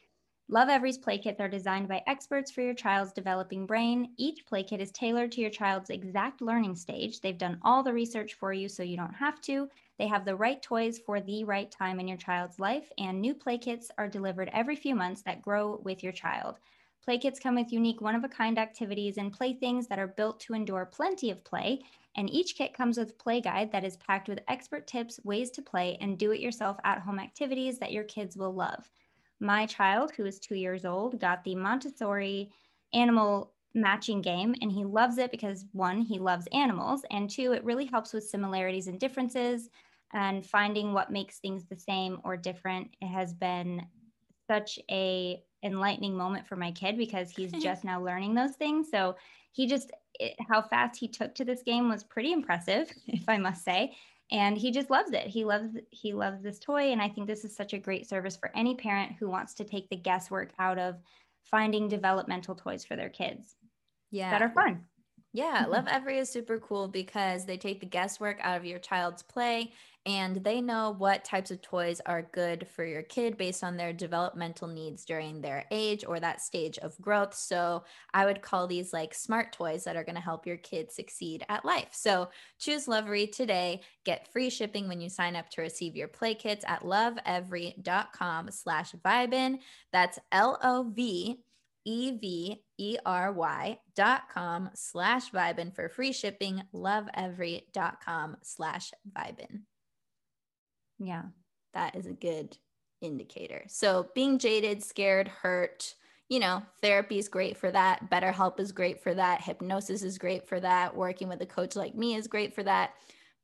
[0.47, 4.13] Lovevery's play kits are designed by experts for your child's developing brain.
[4.17, 7.19] Each play kit is tailored to your child's exact learning stage.
[7.19, 9.67] They've done all the research for you so you don't have to.
[9.97, 13.33] They have the right toys for the right time in your child's life, and new
[13.33, 16.59] play kits are delivered every few months that grow with your child.
[17.03, 20.39] Play kits come with unique one of a kind activities and playthings that are built
[20.41, 21.81] to endure plenty of play.
[22.15, 25.63] And each kit comes with play guide that is packed with expert tips, ways to
[25.63, 28.91] play, and do it yourself at home activities that your kids will love.
[29.39, 32.51] My child, who is two years old, got the Montessori
[32.93, 37.63] animal matching game and he loves it because one, he loves animals, and two, it
[37.63, 39.69] really helps with similarities and differences
[40.13, 42.95] and finding what makes things the same or different.
[43.01, 43.85] It has been
[44.47, 48.89] such a enlightening moment for my kid because he's just now learning those things.
[48.89, 49.15] So
[49.51, 53.37] he just it, how fast he took to this game was pretty impressive, if I
[53.37, 53.95] must say.
[54.31, 55.27] And he just loves it.
[55.27, 58.35] He loves he loves this toy, and I think this is such a great service
[58.35, 60.95] for any parent who wants to take the guesswork out of
[61.43, 63.55] finding developmental toys for their kids.
[64.11, 64.83] Yeah, that are fun.
[65.31, 65.73] Yeah, mm-hmm.
[65.73, 69.73] Lovevery is super cool because they take the guesswork out of your child's play
[70.05, 73.91] and they know what types of toys are good for your kid based on their
[73.91, 77.33] developmental needs during their age or that stage of growth.
[77.33, 77.83] So
[78.13, 81.43] I would call these like smart toys that are going to help your kid succeed
[81.49, 81.89] at life.
[81.91, 82.29] So
[82.59, 83.81] choose Lovevery today.
[84.03, 88.91] Get free shipping when you sign up to receive your play kits at lovevery.com slash
[89.03, 89.57] vibin.
[89.91, 91.39] That's L-O-V
[91.87, 99.61] E-V-E-R-Y dot com slash vibin for free shipping, lovevery.com slash vibin.
[100.99, 101.23] Yeah.
[101.73, 102.57] That is a good
[103.01, 103.63] indicator.
[103.67, 105.95] So being jaded, scared, hurt,
[106.29, 108.09] you know, therapy is great for that.
[108.09, 109.41] BetterHelp is great for that.
[109.41, 110.95] Hypnosis is great for that.
[110.95, 112.93] Working with a coach like me is great for that.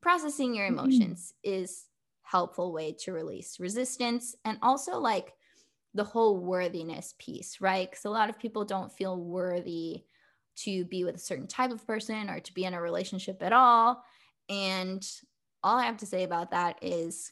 [0.02, 0.80] Processing your mm-hmm.
[0.80, 1.62] emotions mm-hmm.
[1.62, 1.86] is
[2.24, 5.34] helpful way to release resistance and also like
[5.94, 7.90] the whole worthiness piece, right?
[7.90, 10.04] Because a lot of people don't feel worthy
[10.56, 13.54] to be with a certain type of person or to be in a relationship at
[13.54, 14.04] all.
[14.50, 15.06] And
[15.64, 17.32] all I have to say about that is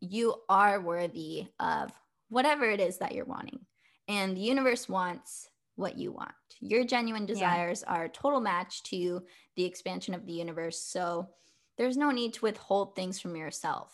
[0.00, 1.90] you are worthy of
[2.28, 3.60] whatever it is that you're wanting.
[4.06, 6.32] And the universe wants what you want.
[6.60, 7.94] Your genuine desires yeah.
[7.94, 9.22] are a total match to
[9.56, 10.80] the expansion of the universe.
[10.80, 11.28] So
[11.76, 13.92] there's no need to withhold things from yourself,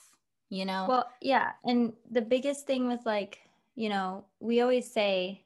[0.48, 0.86] you know?
[0.88, 1.52] Well, yeah.
[1.64, 3.38] And the biggest thing with like,
[3.74, 5.44] you know, we always say,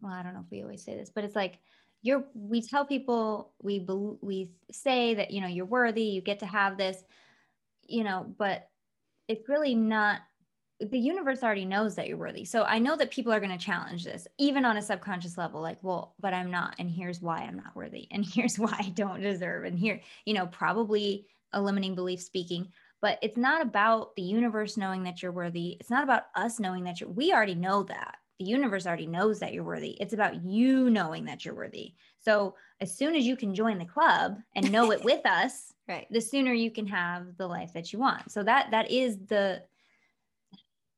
[0.00, 1.58] well, I don't know if we always say this, but it's like,
[2.04, 3.80] you're we tell people we
[4.20, 7.02] we say that you know you're worthy you get to have this
[7.88, 8.68] you know but
[9.28, 10.20] it's really not
[10.80, 12.44] the universe already knows that you're worthy.
[12.44, 15.60] So I know that people are going to challenge this, even on a subconscious level,
[15.60, 16.74] like, well, but I'm not.
[16.78, 18.08] And here's why I'm not worthy.
[18.14, 19.64] And here's why I don't deserve.
[19.64, 22.68] And here, you know, probably a limiting belief speaking.
[23.00, 25.76] But it's not about the universe knowing that you're worthy.
[25.80, 28.16] It's not about us knowing that you're, we already know that.
[28.38, 29.90] The universe already knows that you're worthy.
[30.00, 31.94] It's about you knowing that you're worthy.
[32.24, 36.06] So as soon as you can join the club and know it with us, right.
[36.10, 38.30] the sooner you can have the life that you want.
[38.30, 39.62] So that that is the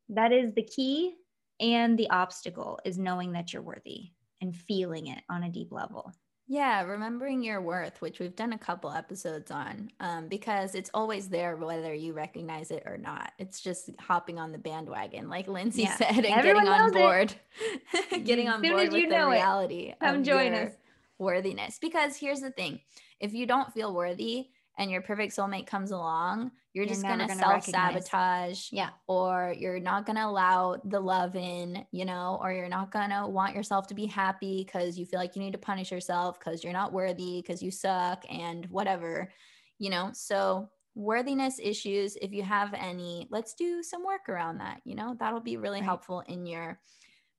[0.08, 1.14] that is the key
[1.58, 4.10] and the obstacle is knowing that you're worthy
[4.40, 6.12] and feeling it on a deep level.
[6.48, 11.28] Yeah remembering your worth which we've done a couple episodes on um, because it's always
[11.28, 13.32] there whether you recognize it or not.
[13.40, 15.96] It's just hopping on the bandwagon like lindsay yeah.
[15.96, 17.34] said and Everyone getting on board.
[18.24, 20.72] Getting on board with the reality it, come join us
[21.18, 22.80] worthiness because here's the thing
[23.20, 24.48] if you don't feel worthy
[24.78, 28.68] and your perfect soulmate comes along, you're, you're just going to self sabotage.
[28.70, 28.90] Yeah.
[29.06, 33.10] Or you're not going to allow the love in, you know, or you're not going
[33.10, 36.38] to want yourself to be happy because you feel like you need to punish yourself
[36.38, 39.32] because you're not worthy, because you suck and whatever,
[39.78, 40.10] you know.
[40.12, 44.80] So, worthiness issues, if you have any, let's do some work around that.
[44.84, 45.84] You know, that'll be really right.
[45.84, 46.78] helpful in your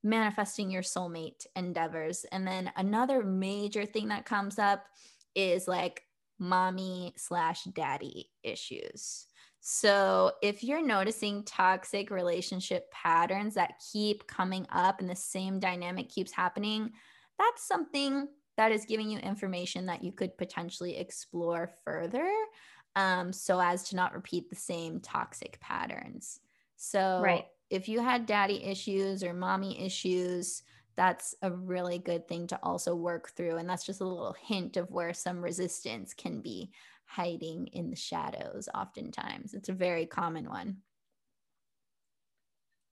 [0.04, 2.26] manifesting your soulmate endeavors.
[2.32, 4.86] And then another major thing that comes up
[5.36, 6.04] is like
[6.40, 9.26] mommy slash daddy issues.
[9.60, 16.10] So, if you're noticing toxic relationship patterns that keep coming up and the same dynamic
[16.10, 16.92] keeps happening,
[17.38, 22.32] that's something that is giving you information that you could potentially explore further
[22.96, 26.40] um, so as to not repeat the same toxic patterns.
[26.78, 27.46] So, right.
[27.70, 30.64] If you had daddy issues or mommy issues,
[30.96, 33.58] that's a really good thing to also work through.
[33.58, 36.72] And that's just a little hint of where some resistance can be
[37.06, 39.54] hiding in the shadows, oftentimes.
[39.54, 40.78] It's a very common one.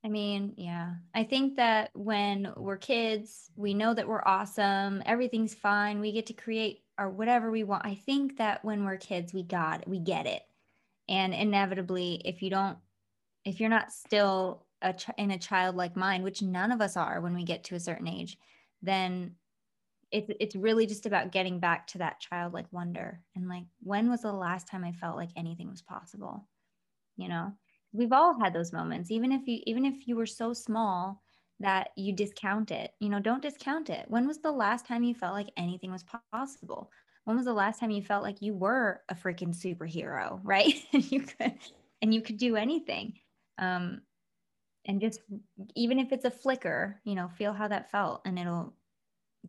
[0.03, 0.93] I mean, yeah.
[1.15, 6.27] I think that when we're kids, we know that we're awesome, everything's fine, we get
[6.27, 7.87] to create or whatever we want.
[7.87, 10.43] I think that when we're kids, we got we get it.
[11.09, 12.77] And inevitably, if you don't
[13.45, 17.21] if you're not still a ch- in a childlike mind, which none of us are
[17.21, 18.37] when we get to a certain age,
[18.81, 19.35] then
[20.11, 24.21] it's it's really just about getting back to that childlike wonder and like when was
[24.21, 26.47] the last time I felt like anything was possible?
[27.17, 27.53] You know?
[27.95, 31.21] we've all had those moments even if you even if you were so small
[31.59, 35.15] that you discount it you know don't discount it when was the last time you
[35.15, 36.03] felt like anything was
[36.33, 36.91] possible
[37.23, 41.09] when was the last time you felt like you were a freaking superhero right and
[41.11, 41.53] you could
[42.01, 43.13] and you could do anything
[43.57, 44.01] um
[44.85, 45.21] and just
[45.75, 48.73] even if it's a flicker you know feel how that felt and it'll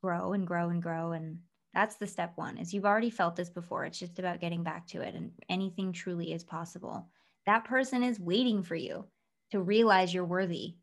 [0.01, 1.39] grow and grow and grow and
[1.75, 4.87] that's the step one is you've already felt this before it's just about getting back
[4.87, 7.07] to it and anything truly is possible
[7.47, 9.05] that person is waiting for you
[9.53, 10.75] to realize you're worthy.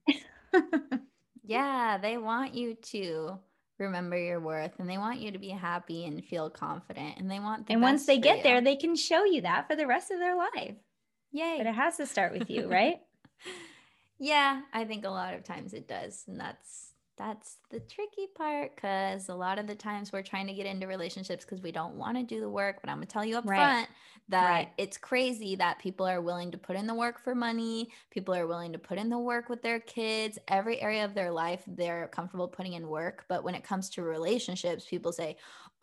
[1.44, 3.38] yeah, they want you to
[3.80, 7.40] remember your worth and they want you to be happy and feel confident and they
[7.40, 8.44] want the And once they get you.
[8.44, 10.76] there, they can show you that for the rest of their life.
[11.32, 11.56] Yay.
[11.58, 12.98] But it has to start with you, right?
[14.24, 16.24] yeah, I think a lot of times it does.
[16.30, 20.54] And that's that's the tricky part because a lot of the times we're trying to
[20.54, 22.78] get into relationships because we don't want to do the work.
[22.82, 23.58] But I'm gonna tell you up right.
[23.58, 23.90] front
[24.30, 24.70] that right.
[24.78, 27.90] it's crazy that people are willing to put in the work for money.
[28.12, 30.40] People are willing to put in the work with their kids.
[30.48, 33.26] Every area of their life, they're comfortable putting in work.
[33.28, 35.36] But when it comes to relationships, people say,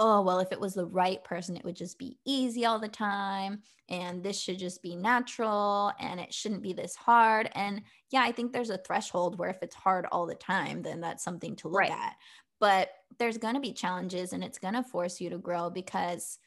[0.03, 2.89] oh, well, if it was the right person, it would just be easy all the
[2.89, 3.61] time.
[3.91, 7.51] And this should just be natural and it shouldn't be this hard.
[7.55, 11.03] And yeah, I think there's a threshold where if it's hard all the time, then
[11.03, 11.91] that's something to look right.
[11.91, 12.17] at.
[12.61, 12.89] But
[13.19, 16.39] there's going to be challenges and it's going to force you to grow because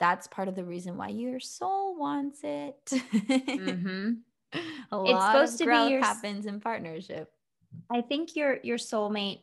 [0.00, 2.78] that's part of the reason why your soul wants it.
[2.86, 4.12] mm-hmm.
[4.90, 7.30] A lot it's supposed of to growth be your, happens in partnership.
[7.90, 9.40] I think your your soulmate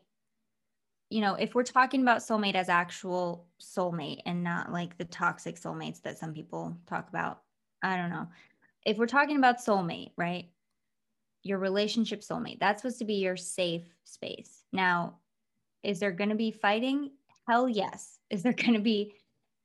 [1.10, 5.60] you know, if we're talking about soulmate as actual soulmate and not like the toxic
[5.60, 7.42] soulmates that some people talk about,
[7.84, 8.28] I don't know.
[8.86, 10.50] If we're talking about soulmate, right?
[11.44, 14.64] Your relationship soulmate, that's supposed to be your safe space.
[14.72, 15.16] Now,
[15.84, 17.12] is there going to be fighting?
[17.48, 18.20] Hell yes.
[18.30, 19.16] Is there going to be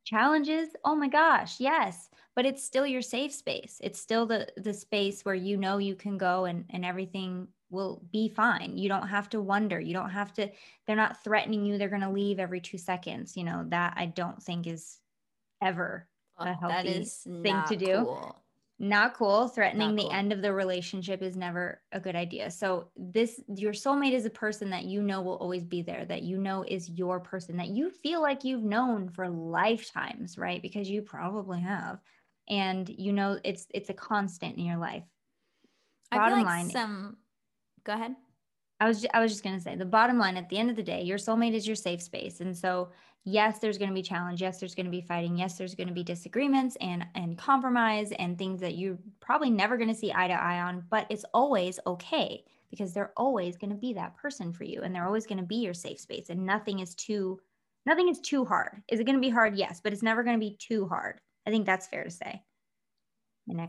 [0.04, 0.70] challenges?
[0.84, 2.08] Oh my gosh, yes.
[2.34, 3.78] But it's still your safe space.
[3.82, 8.02] It's still the the space where you know you can go and and everything will
[8.12, 8.78] be fine.
[8.78, 9.78] You don't have to wonder.
[9.78, 10.50] You don't have to,
[10.86, 11.76] they're not threatening you.
[11.76, 13.36] They're going to leave every two seconds.
[13.36, 14.98] You know, that I don't think is
[15.60, 16.08] ever
[16.38, 18.04] a oh, healthy thing to do.
[18.04, 18.40] Cool.
[18.80, 19.46] Not cool.
[19.46, 22.50] Threatening not the end of the relationship is never a good idea.
[22.50, 26.22] So, this, your soulmate is a person that you know will always be there, that
[26.22, 30.60] you know is your person, that you feel like you've known for lifetimes, right?
[30.60, 32.00] Because you probably have.
[32.48, 35.04] And you know it's it's a constant in your life.
[36.10, 37.16] Bottom like line, some
[37.84, 38.14] go ahead.
[38.80, 40.76] I was I was just going to say the bottom line at the end of
[40.76, 42.40] the day, your soulmate is your safe space.
[42.40, 42.90] And so,
[43.24, 45.88] yes, there's going to be challenge, yes, there's going to be fighting, yes, there's going
[45.88, 50.12] to be disagreements and and compromise and things that you're probably never going to see
[50.12, 54.16] eye to eye on, but it's always okay because they're always going to be that
[54.16, 56.94] person for you and they're always going to be your safe space and nothing is
[56.96, 57.38] too
[57.86, 58.82] nothing is too hard.
[58.88, 59.56] Is it going to be hard?
[59.56, 61.20] Yes, but it's never going to be too hard.
[61.46, 62.42] I think that's fair to say.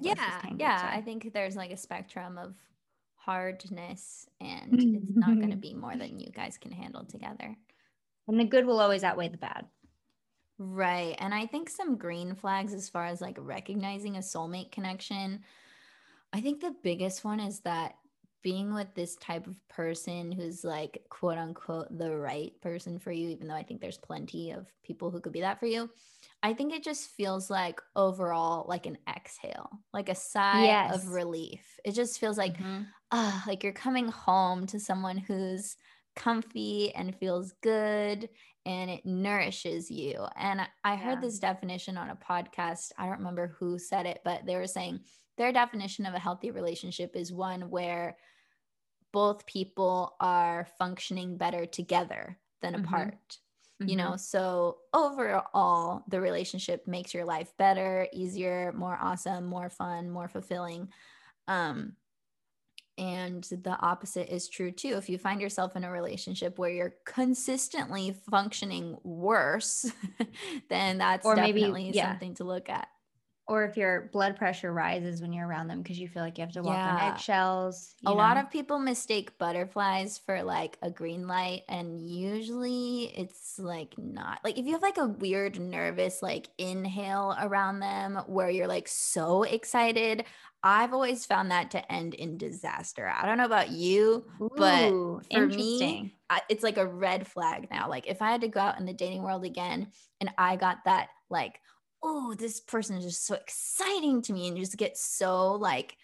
[0.01, 0.89] yeah, yeah.
[0.91, 2.55] I think there's like a spectrum of
[3.25, 7.55] hardness and it's not going to be more than you guys can handle together.
[8.27, 9.65] And the good will always outweigh the bad.
[10.57, 11.15] Right.
[11.19, 15.41] And I think some green flags as far as like recognizing a soulmate connection.
[16.31, 17.95] I think the biggest one is that
[18.41, 23.29] being with this type of person who's like quote unquote the right person for you,
[23.29, 25.89] even though I think there's plenty of people who could be that for you.
[26.43, 30.93] I think it just feels like overall like an exhale, like a sigh yes.
[30.95, 31.79] of relief.
[31.83, 32.83] It just feels like, mm-hmm.
[33.11, 35.77] Uh, like you're coming home to someone who's
[36.15, 38.29] comfy and feels good
[38.65, 40.25] and it nourishes you.
[40.35, 41.21] And I heard yeah.
[41.21, 42.91] this definition on a podcast.
[42.97, 45.01] I don't remember who said it, but they were saying
[45.37, 48.17] their definition of a healthy relationship is one where
[49.11, 52.85] both people are functioning better together than mm-hmm.
[52.85, 53.37] apart.
[53.81, 53.89] Mm-hmm.
[53.89, 60.09] You know, so overall, the relationship makes your life better, easier, more awesome, more fun,
[60.09, 60.89] more fulfilling.
[61.47, 61.93] Um,
[62.97, 64.95] And the opposite is true too.
[64.95, 69.91] If you find yourself in a relationship where you're consistently functioning worse,
[70.69, 72.11] then that's or definitely maybe, yeah.
[72.11, 72.87] something to look at
[73.47, 76.43] or if your blood pressure rises when you're around them because you feel like you
[76.43, 76.95] have to walk yeah.
[76.95, 77.93] on eggshells.
[78.03, 78.15] a know?
[78.15, 84.39] lot of people mistake butterflies for like a green light, and usually it's like not.
[84.43, 88.87] Like if you have like a weird nervous like inhale around them where you're like
[88.87, 90.25] so excited,
[90.63, 93.07] I've always found that to end in disaster.
[93.07, 94.89] I don't know about you, Ooh, but
[95.31, 96.15] for me,
[96.49, 97.87] it's like a red flag now.
[97.87, 100.79] Like if I had to go out in the dating world again and I got
[100.85, 101.59] that like
[102.05, 105.97] oh, this person is just so exciting to me and you just get so like,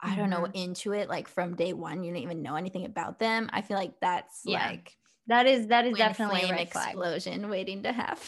[0.00, 0.54] I don't know, mm-hmm.
[0.54, 2.04] into it like from day one.
[2.04, 3.50] You don't even know anything about them.
[3.52, 4.68] I feel like that's yeah.
[4.68, 4.96] like
[5.26, 7.50] that is that is definitely a explosion flag.
[7.50, 8.22] waiting to happen.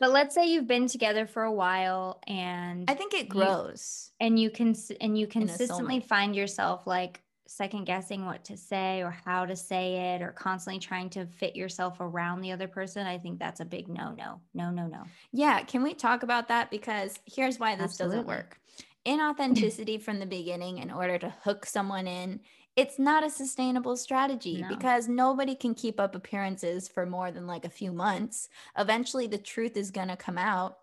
[0.00, 4.10] but let's say you've been together for a while and I think it grows.
[4.20, 9.02] You, and you can and you consistently find yourself like second guessing what to say
[9.02, 13.06] or how to say it or constantly trying to fit yourself around the other person,
[13.06, 15.02] I think that's a big no, no, no, no, no.
[15.32, 15.62] Yeah.
[15.62, 16.70] Can we talk about that?
[16.70, 18.16] Because here's why this Absolutely.
[18.16, 18.58] doesn't work.
[19.06, 22.40] Inauthenticity from the beginning in order to hook someone in,
[22.76, 24.68] it's not a sustainable strategy no.
[24.68, 28.48] because nobody can keep up appearances for more than like a few months.
[28.76, 30.78] Eventually, the truth is going to come out.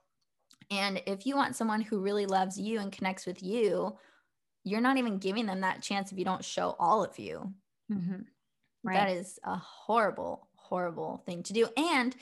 [0.69, 3.97] And if you want someone who really loves you and connects with you,
[4.63, 7.53] you're not even giving them that chance if you don't show all of you.
[7.91, 8.21] Mm-hmm.
[8.83, 8.95] Right.
[8.95, 11.67] That is a horrible, horrible thing to do.
[11.77, 12.15] And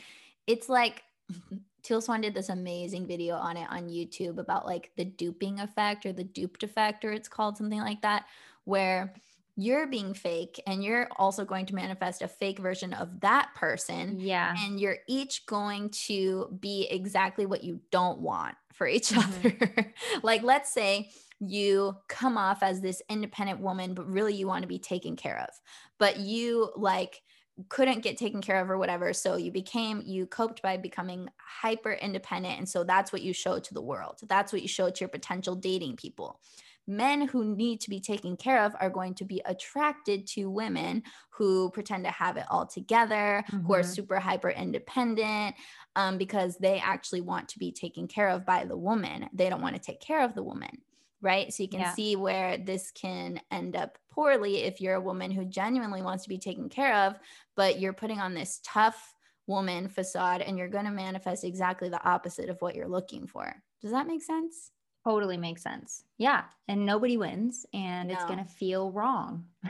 [0.47, 1.03] it's like
[1.83, 6.05] Teal Swan did this amazing video on it on YouTube about like the duping effect
[6.05, 8.25] or the duped effect, or it's called something like that,
[8.65, 9.13] where
[9.55, 14.17] you're being fake and you're also going to manifest a fake version of that person.
[14.19, 14.55] Yeah.
[14.57, 19.47] And you're each going to be exactly what you don't want for each mm-hmm.
[19.47, 19.93] other.
[20.23, 21.09] like, let's say
[21.39, 25.39] you come off as this independent woman, but really you want to be taken care
[25.39, 25.49] of.
[25.97, 27.21] But you like
[27.67, 29.11] couldn't get taken care of or whatever.
[29.11, 32.57] So you became, you coped by becoming hyper independent.
[32.57, 34.19] And so that's what you show to the world.
[34.27, 36.39] That's what you show to your potential dating people.
[36.87, 41.03] Men who need to be taken care of are going to be attracted to women
[41.29, 43.67] who pretend to have it all together, mm-hmm.
[43.67, 43.91] who are mm-hmm.
[43.91, 45.55] super hyper independent,
[45.95, 49.29] um, because they actually want to be taken care of by the woman.
[49.33, 50.79] They don't want to take care of the woman
[51.21, 51.53] right?
[51.53, 51.93] So you can yeah.
[51.93, 56.29] see where this can end up poorly if you're a woman who genuinely wants to
[56.29, 57.19] be taken care of,
[57.55, 59.13] but you're putting on this tough
[59.47, 63.53] woman facade and you're going to manifest exactly the opposite of what you're looking for.
[63.81, 64.71] Does that make sense?
[65.05, 66.03] Totally makes sense.
[66.17, 66.43] Yeah.
[66.67, 68.13] And nobody wins and no.
[68.13, 69.45] it's going to feel wrong.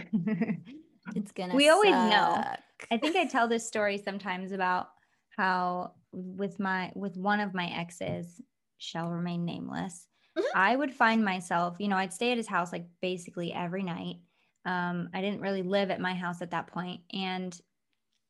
[1.16, 1.74] it's going to We suck.
[1.76, 2.44] always know.
[2.92, 4.90] I think I tell this story sometimes about
[5.38, 8.42] how with my with one of my exes
[8.80, 10.08] shall remain nameless
[10.40, 10.58] Mm-hmm.
[10.58, 14.18] I would find myself, you know, I'd stay at his house like basically every night.
[14.66, 17.60] Um, I didn't really live at my house at that point, and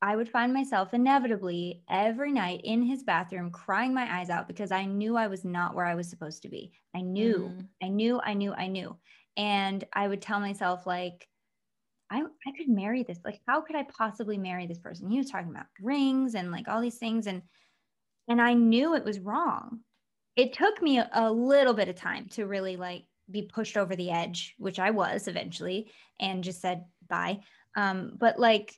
[0.02, 4.72] I would find myself inevitably every night in his bathroom crying my eyes out because
[4.72, 6.72] I knew I was not where I was supposed to be.
[6.94, 7.66] I knew, mm.
[7.82, 8.96] I knew, I knew, I knew.
[9.36, 11.28] And I would tell myself, like,
[12.10, 13.18] I, I could marry this.
[13.24, 15.10] Like, how could I possibly marry this person?
[15.10, 17.26] He was talking about rings and like all these things.
[17.26, 17.42] And
[18.26, 19.80] and I knew it was wrong
[20.36, 24.10] it took me a, little bit of time to really like be pushed over the
[24.10, 27.40] edge, which I was eventually, and just said bye.
[27.76, 28.74] Um, but like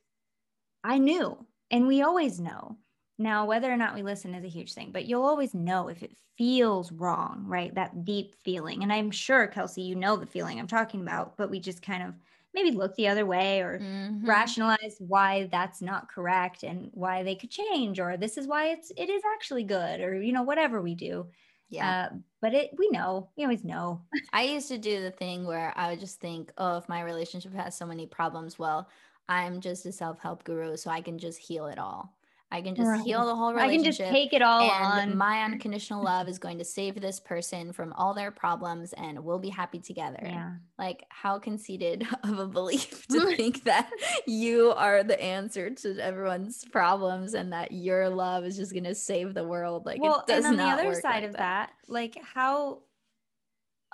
[0.84, 2.78] I knew, and we always know.
[3.18, 6.02] Now, whether or not we listen is a huge thing, but you'll always know if
[6.02, 7.74] it feels wrong, right?
[7.74, 8.82] That deep feeling.
[8.82, 12.02] And I'm sure, Kelsey, you know the feeling I'm talking about, but we just kind
[12.02, 12.14] of
[12.54, 14.26] maybe look the other way or mm-hmm.
[14.26, 18.92] rationalize why that's not correct and why they could change or this is why it's
[18.96, 21.26] it is actually good or you know whatever we do.
[21.70, 22.08] Yeah.
[22.12, 24.02] Uh, but it we know we always know.
[24.32, 27.54] I used to do the thing where i would just think oh if my relationship
[27.54, 28.88] has so many problems well
[29.28, 32.14] i'm just a self-help guru so i can just heal it all
[32.52, 33.00] I can just right.
[33.00, 33.80] heal the whole relationship.
[33.80, 35.16] I can just take it all and on.
[35.16, 39.38] My unconditional love is going to save this person from all their problems and we'll
[39.38, 40.20] be happy together.
[40.22, 40.52] Yeah.
[40.78, 43.90] Like how conceited of a belief to think that
[44.26, 48.94] you are the answer to everyone's problems and that your love is just going to
[48.94, 49.86] save the world.
[49.86, 51.38] Like well, it does and on the other side like of that.
[51.38, 52.82] that, like how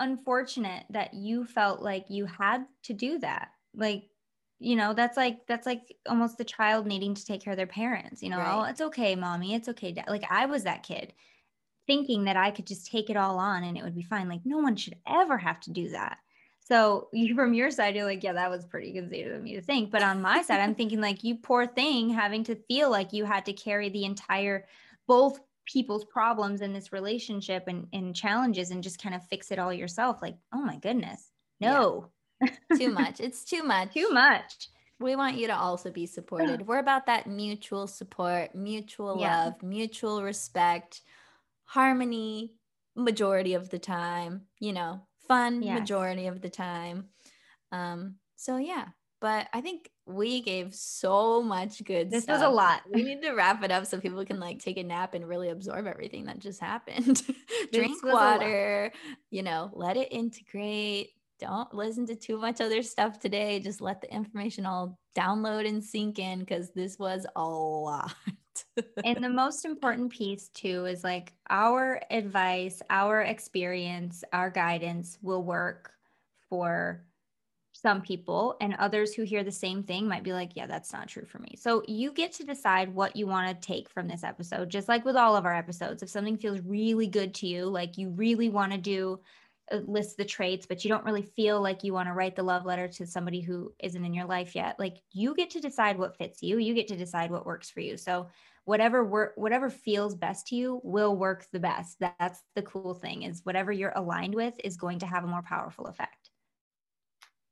[0.01, 3.51] unfortunate that you felt like you had to do that.
[3.73, 4.09] Like
[4.61, 7.67] you know that's like that's like almost the child needing to take care of their
[7.67, 8.55] parents you know right.
[8.55, 10.07] oh it's okay mommy it's okay dad.
[10.09, 11.13] like i was that kid
[11.87, 14.41] thinking that i could just take it all on and it would be fine like
[14.45, 16.19] no one should ever have to do that
[16.59, 19.63] so you from your side you're like yeah that was pretty conceited of me to
[19.63, 23.13] think but on my side i'm thinking like you poor thing having to feel like
[23.13, 24.67] you had to carry the entire
[25.07, 29.59] both people's problems in this relationship and, and challenges and just kind of fix it
[29.59, 31.31] all yourself like oh my goodness
[31.61, 32.11] no
[32.77, 33.21] too much.
[33.21, 33.95] It's too much.
[33.95, 34.69] Too much.
[35.01, 36.67] We want you to also be supported.
[36.67, 39.45] We're about that mutual support, mutual yeah.
[39.45, 41.03] love, mutual respect,
[41.65, 42.55] harmony
[42.97, 45.79] majority of the time, you know, fun yes.
[45.79, 47.07] majority of the time.
[47.71, 48.87] Um so yeah,
[49.21, 52.41] but I think we gave so much good this stuff.
[52.41, 54.83] was a lot we need to wrap it up so people can like take a
[54.83, 57.23] nap and really absorb everything that just happened
[57.73, 58.91] drink water
[59.31, 63.61] you know let it integrate don't listen to too much other stuff today.
[63.61, 68.15] Just let the information all download and sink in because this was a lot.
[69.05, 75.45] And the most important piece too is like our advice our experience our guidance will
[75.45, 75.93] work
[76.49, 77.05] for
[77.73, 81.07] some people and others who hear the same thing might be like yeah that's not
[81.07, 81.55] true for me.
[81.57, 85.05] So you get to decide what you want to take from this episode just like
[85.05, 86.03] with all of our episodes.
[86.03, 89.21] If something feels really good to you like you really want to do
[89.73, 92.43] uh, list the traits but you don't really feel like you want to write the
[92.43, 94.79] love letter to somebody who isn't in your life yet.
[94.79, 97.81] Like you get to decide what fits you you get to decide what works for
[97.81, 97.97] you.
[97.97, 98.29] So
[98.65, 101.99] whatever work whatever feels best to you will work the best.
[102.01, 105.43] That's the cool thing is whatever you're aligned with is going to have a more
[105.43, 106.31] powerful effect.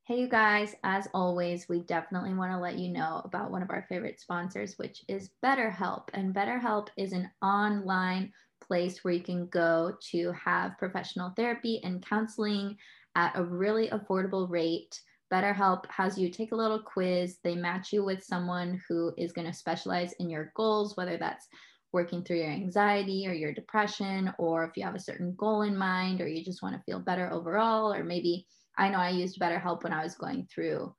[0.07, 3.69] Hey, you guys, as always, we definitely want to let you know about one of
[3.71, 6.03] our favorite sponsors, which is BetterHelp.
[6.13, 8.31] And BetterHelp is an online
[8.67, 12.77] place where you can go to have professional therapy and counseling
[13.15, 14.99] at a really affordable rate.
[15.33, 17.39] BetterHelp has you take a little quiz.
[17.43, 21.47] They match you with someone who is going to specialize in your goals, whether that's
[21.93, 25.75] working through your anxiety or your depression, or if you have a certain goal in
[25.75, 28.45] mind, or you just want to feel better overall, or maybe
[28.77, 30.93] I know I used BetterHelp when I was going through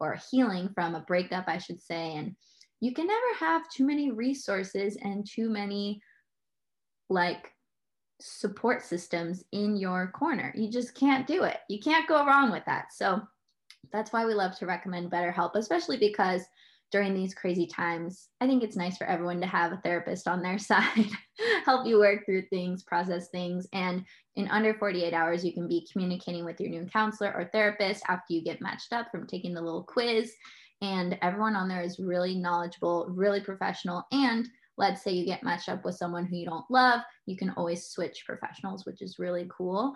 [0.00, 2.16] or healing from a breakup, I should say.
[2.16, 2.34] And
[2.80, 6.00] you can never have too many resources and too many
[7.10, 7.52] like
[8.20, 10.52] support systems in your corner.
[10.56, 11.58] You just can't do it.
[11.68, 12.92] You can't go wrong with that.
[12.92, 13.20] So
[13.92, 16.42] that's why we love to recommend BetterHelp, especially because
[16.90, 20.42] during these crazy times, I think it's nice for everyone to have a therapist on
[20.42, 21.08] their side,
[21.64, 23.66] help you work through things, process things.
[23.72, 24.04] And
[24.36, 28.32] in under 48 hours, you can be communicating with your new counselor or therapist after
[28.34, 30.32] you get matched up from taking the little quiz.
[30.82, 34.04] And everyone on there is really knowledgeable, really professional.
[34.12, 34.48] And
[34.80, 37.86] let's say you get matched up with someone who you don't love, you can always
[37.86, 39.92] switch professionals, which is really cool.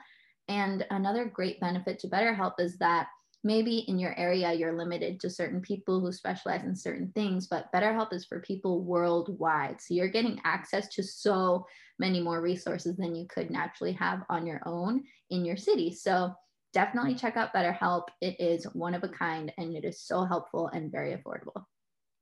[0.49, 3.09] And another great benefit to BetterHelp is that
[3.43, 7.70] maybe in your area you're limited to certain people who specialize in certain things but
[7.74, 9.80] betterhelp is for people worldwide.
[9.80, 11.66] So you're getting access to so
[11.99, 15.93] many more resources than you could naturally have on your own in your city.
[15.93, 16.35] So
[16.72, 18.05] definitely check out betterhelp.
[18.20, 21.64] It is one of a kind and it is so helpful and very affordable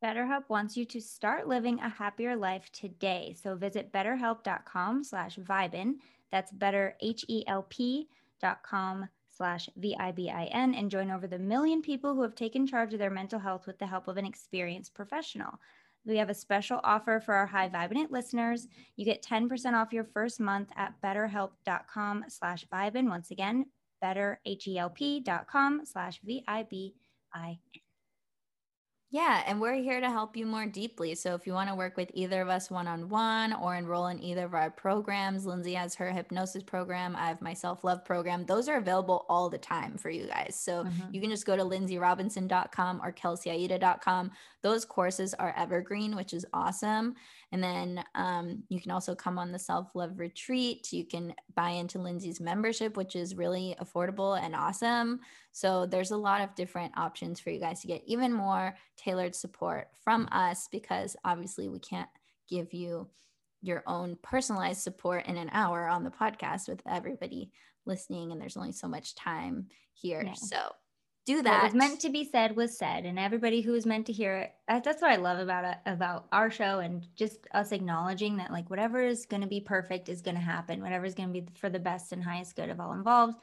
[0.03, 3.37] BetterHelp wants you to start living a happier life today.
[3.41, 5.95] So visit betterhelp.com slash vibin.
[6.31, 6.97] That's better,
[8.41, 12.99] dot com slash VIBIN and join over the million people who have taken charge of
[12.99, 15.61] their mental health with the help of an experienced professional.
[16.05, 18.67] We have a special offer for our High Vibin' It listeners.
[18.97, 23.09] You get 10% off your first month at betterhelp.com slash vibin.
[23.09, 23.67] Once again,
[24.03, 27.82] betterhelp.com slash V-I-B-I-N.
[29.13, 31.15] Yeah, and we're here to help you more deeply.
[31.17, 34.07] So if you want to work with either of us one on one or enroll
[34.07, 38.07] in either of our programs, Lindsay has her hypnosis program, I have my self love
[38.07, 38.47] program.
[38.47, 40.57] Those are available all the time for you guys.
[40.59, 41.15] So mm-hmm.
[41.15, 44.31] you can just go to lindsayrobinson.com or kelseyaida.com.
[44.63, 47.15] Those courses are evergreen, which is awesome.
[47.53, 50.93] And then um, you can also come on the self love retreat.
[50.93, 55.21] You can buy into Lindsay's membership, which is really affordable and awesome.
[55.53, 59.35] So there's a lot of different options for you guys to get even more tailored
[59.35, 62.09] support from us because obviously we can't
[62.49, 63.09] give you
[63.61, 67.53] your own personalized support in an hour on the podcast with everybody
[67.87, 70.23] listening and there's only so much time here.
[70.25, 70.33] Yeah.
[70.33, 70.59] So
[71.25, 71.63] do that.
[71.63, 74.37] What was meant to be said was said, and everybody who was meant to hear
[74.37, 74.53] it.
[74.69, 78.51] Uh, that's what I love about it, about our show, and just us acknowledging that
[78.51, 80.83] like whatever is going to be perfect is going to happen.
[80.83, 83.39] Whatever is going to be for the best and highest good of all involved.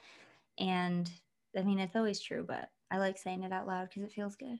[0.57, 1.09] And
[1.57, 4.35] I mean, it's always true, but I like saying it out loud because it feels
[4.35, 4.59] good.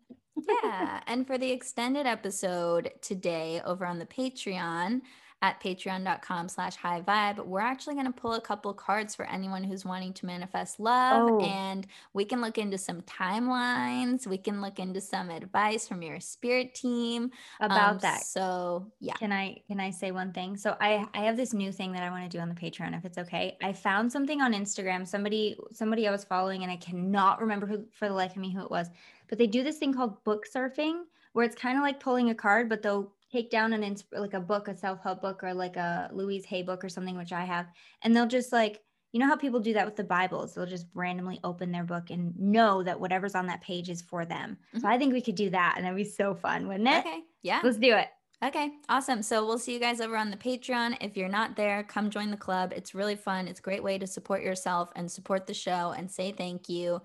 [0.63, 5.01] yeah, and for the extended episode today over on the Patreon
[5.41, 7.45] at patreon.com slash high vibe.
[7.45, 11.29] We're actually going to pull a couple cards for anyone who's wanting to manifest love
[11.31, 11.39] oh.
[11.41, 14.27] and we can look into some timelines.
[14.27, 17.31] We can look into some advice from your spirit team.
[17.61, 18.23] About um, that.
[18.23, 19.13] so yeah.
[19.13, 20.57] Can i can i say one thing?
[20.57, 22.97] So i i have this new thing that i want to do on the patreon
[22.97, 23.57] if it's okay.
[23.63, 25.07] I found something on instagram.
[25.07, 28.51] Somebody somebody i was following and i cannot remember who for the life of me
[28.51, 28.89] who it was.
[29.29, 31.03] But they do this thing called book surfing
[31.33, 34.33] where it's kind of like pulling a card but they'll take down an insp- like
[34.33, 37.33] a book, a self help book, or like a Louise Hay book or something, which
[37.33, 37.67] I have,
[38.03, 38.81] and they'll just like
[39.11, 40.53] you know how people do that with the Bibles?
[40.53, 44.25] They'll just randomly open their book and know that whatever's on that page is for
[44.25, 44.57] them.
[44.69, 44.79] Mm-hmm.
[44.79, 46.99] So I think we could do that and that'd be so fun, wouldn't it?
[46.99, 47.21] Okay.
[47.41, 47.59] Yeah.
[47.63, 48.07] Let's do it.
[48.41, 49.21] Okay, awesome.
[49.21, 50.95] So we'll see you guys over on the Patreon.
[51.01, 52.71] If you're not there, come join the club.
[52.73, 53.49] It's really fun.
[53.49, 57.01] It's a great way to support yourself and support the show and say thank you.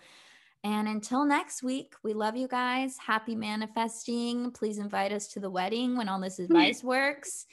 [0.64, 2.96] And until next week, we love you guys.
[2.96, 4.50] Happy manifesting.
[4.50, 6.44] Please invite us to the wedding when all this hmm.
[6.44, 7.46] advice works.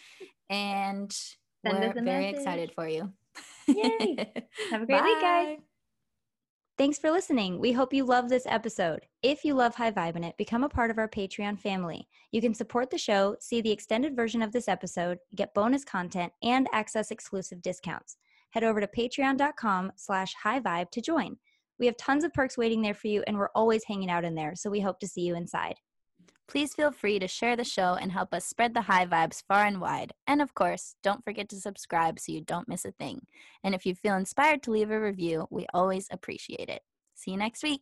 [0.49, 2.39] And Send we're very message.
[2.39, 3.11] excited for you.
[3.67, 4.31] Yay.
[4.71, 5.03] Have a great Bye.
[5.03, 5.57] week, guys.
[6.77, 7.59] Thanks for listening.
[7.59, 9.01] We hope you love this episode.
[9.21, 12.07] If you love High Vibin' It, become a part of our Patreon family.
[12.31, 16.31] You can support the show, see the extended version of this episode, get bonus content,
[16.41, 18.17] and access exclusive discounts.
[18.51, 21.37] Head over to patreon.com slash high vibe to join.
[21.81, 24.35] We have tons of perks waiting there for you, and we're always hanging out in
[24.35, 25.77] there, so we hope to see you inside.
[26.47, 29.65] Please feel free to share the show and help us spread the high vibes far
[29.65, 30.13] and wide.
[30.27, 33.25] And of course, don't forget to subscribe so you don't miss a thing.
[33.63, 36.83] And if you feel inspired to leave a review, we always appreciate it.
[37.15, 37.81] See you next week.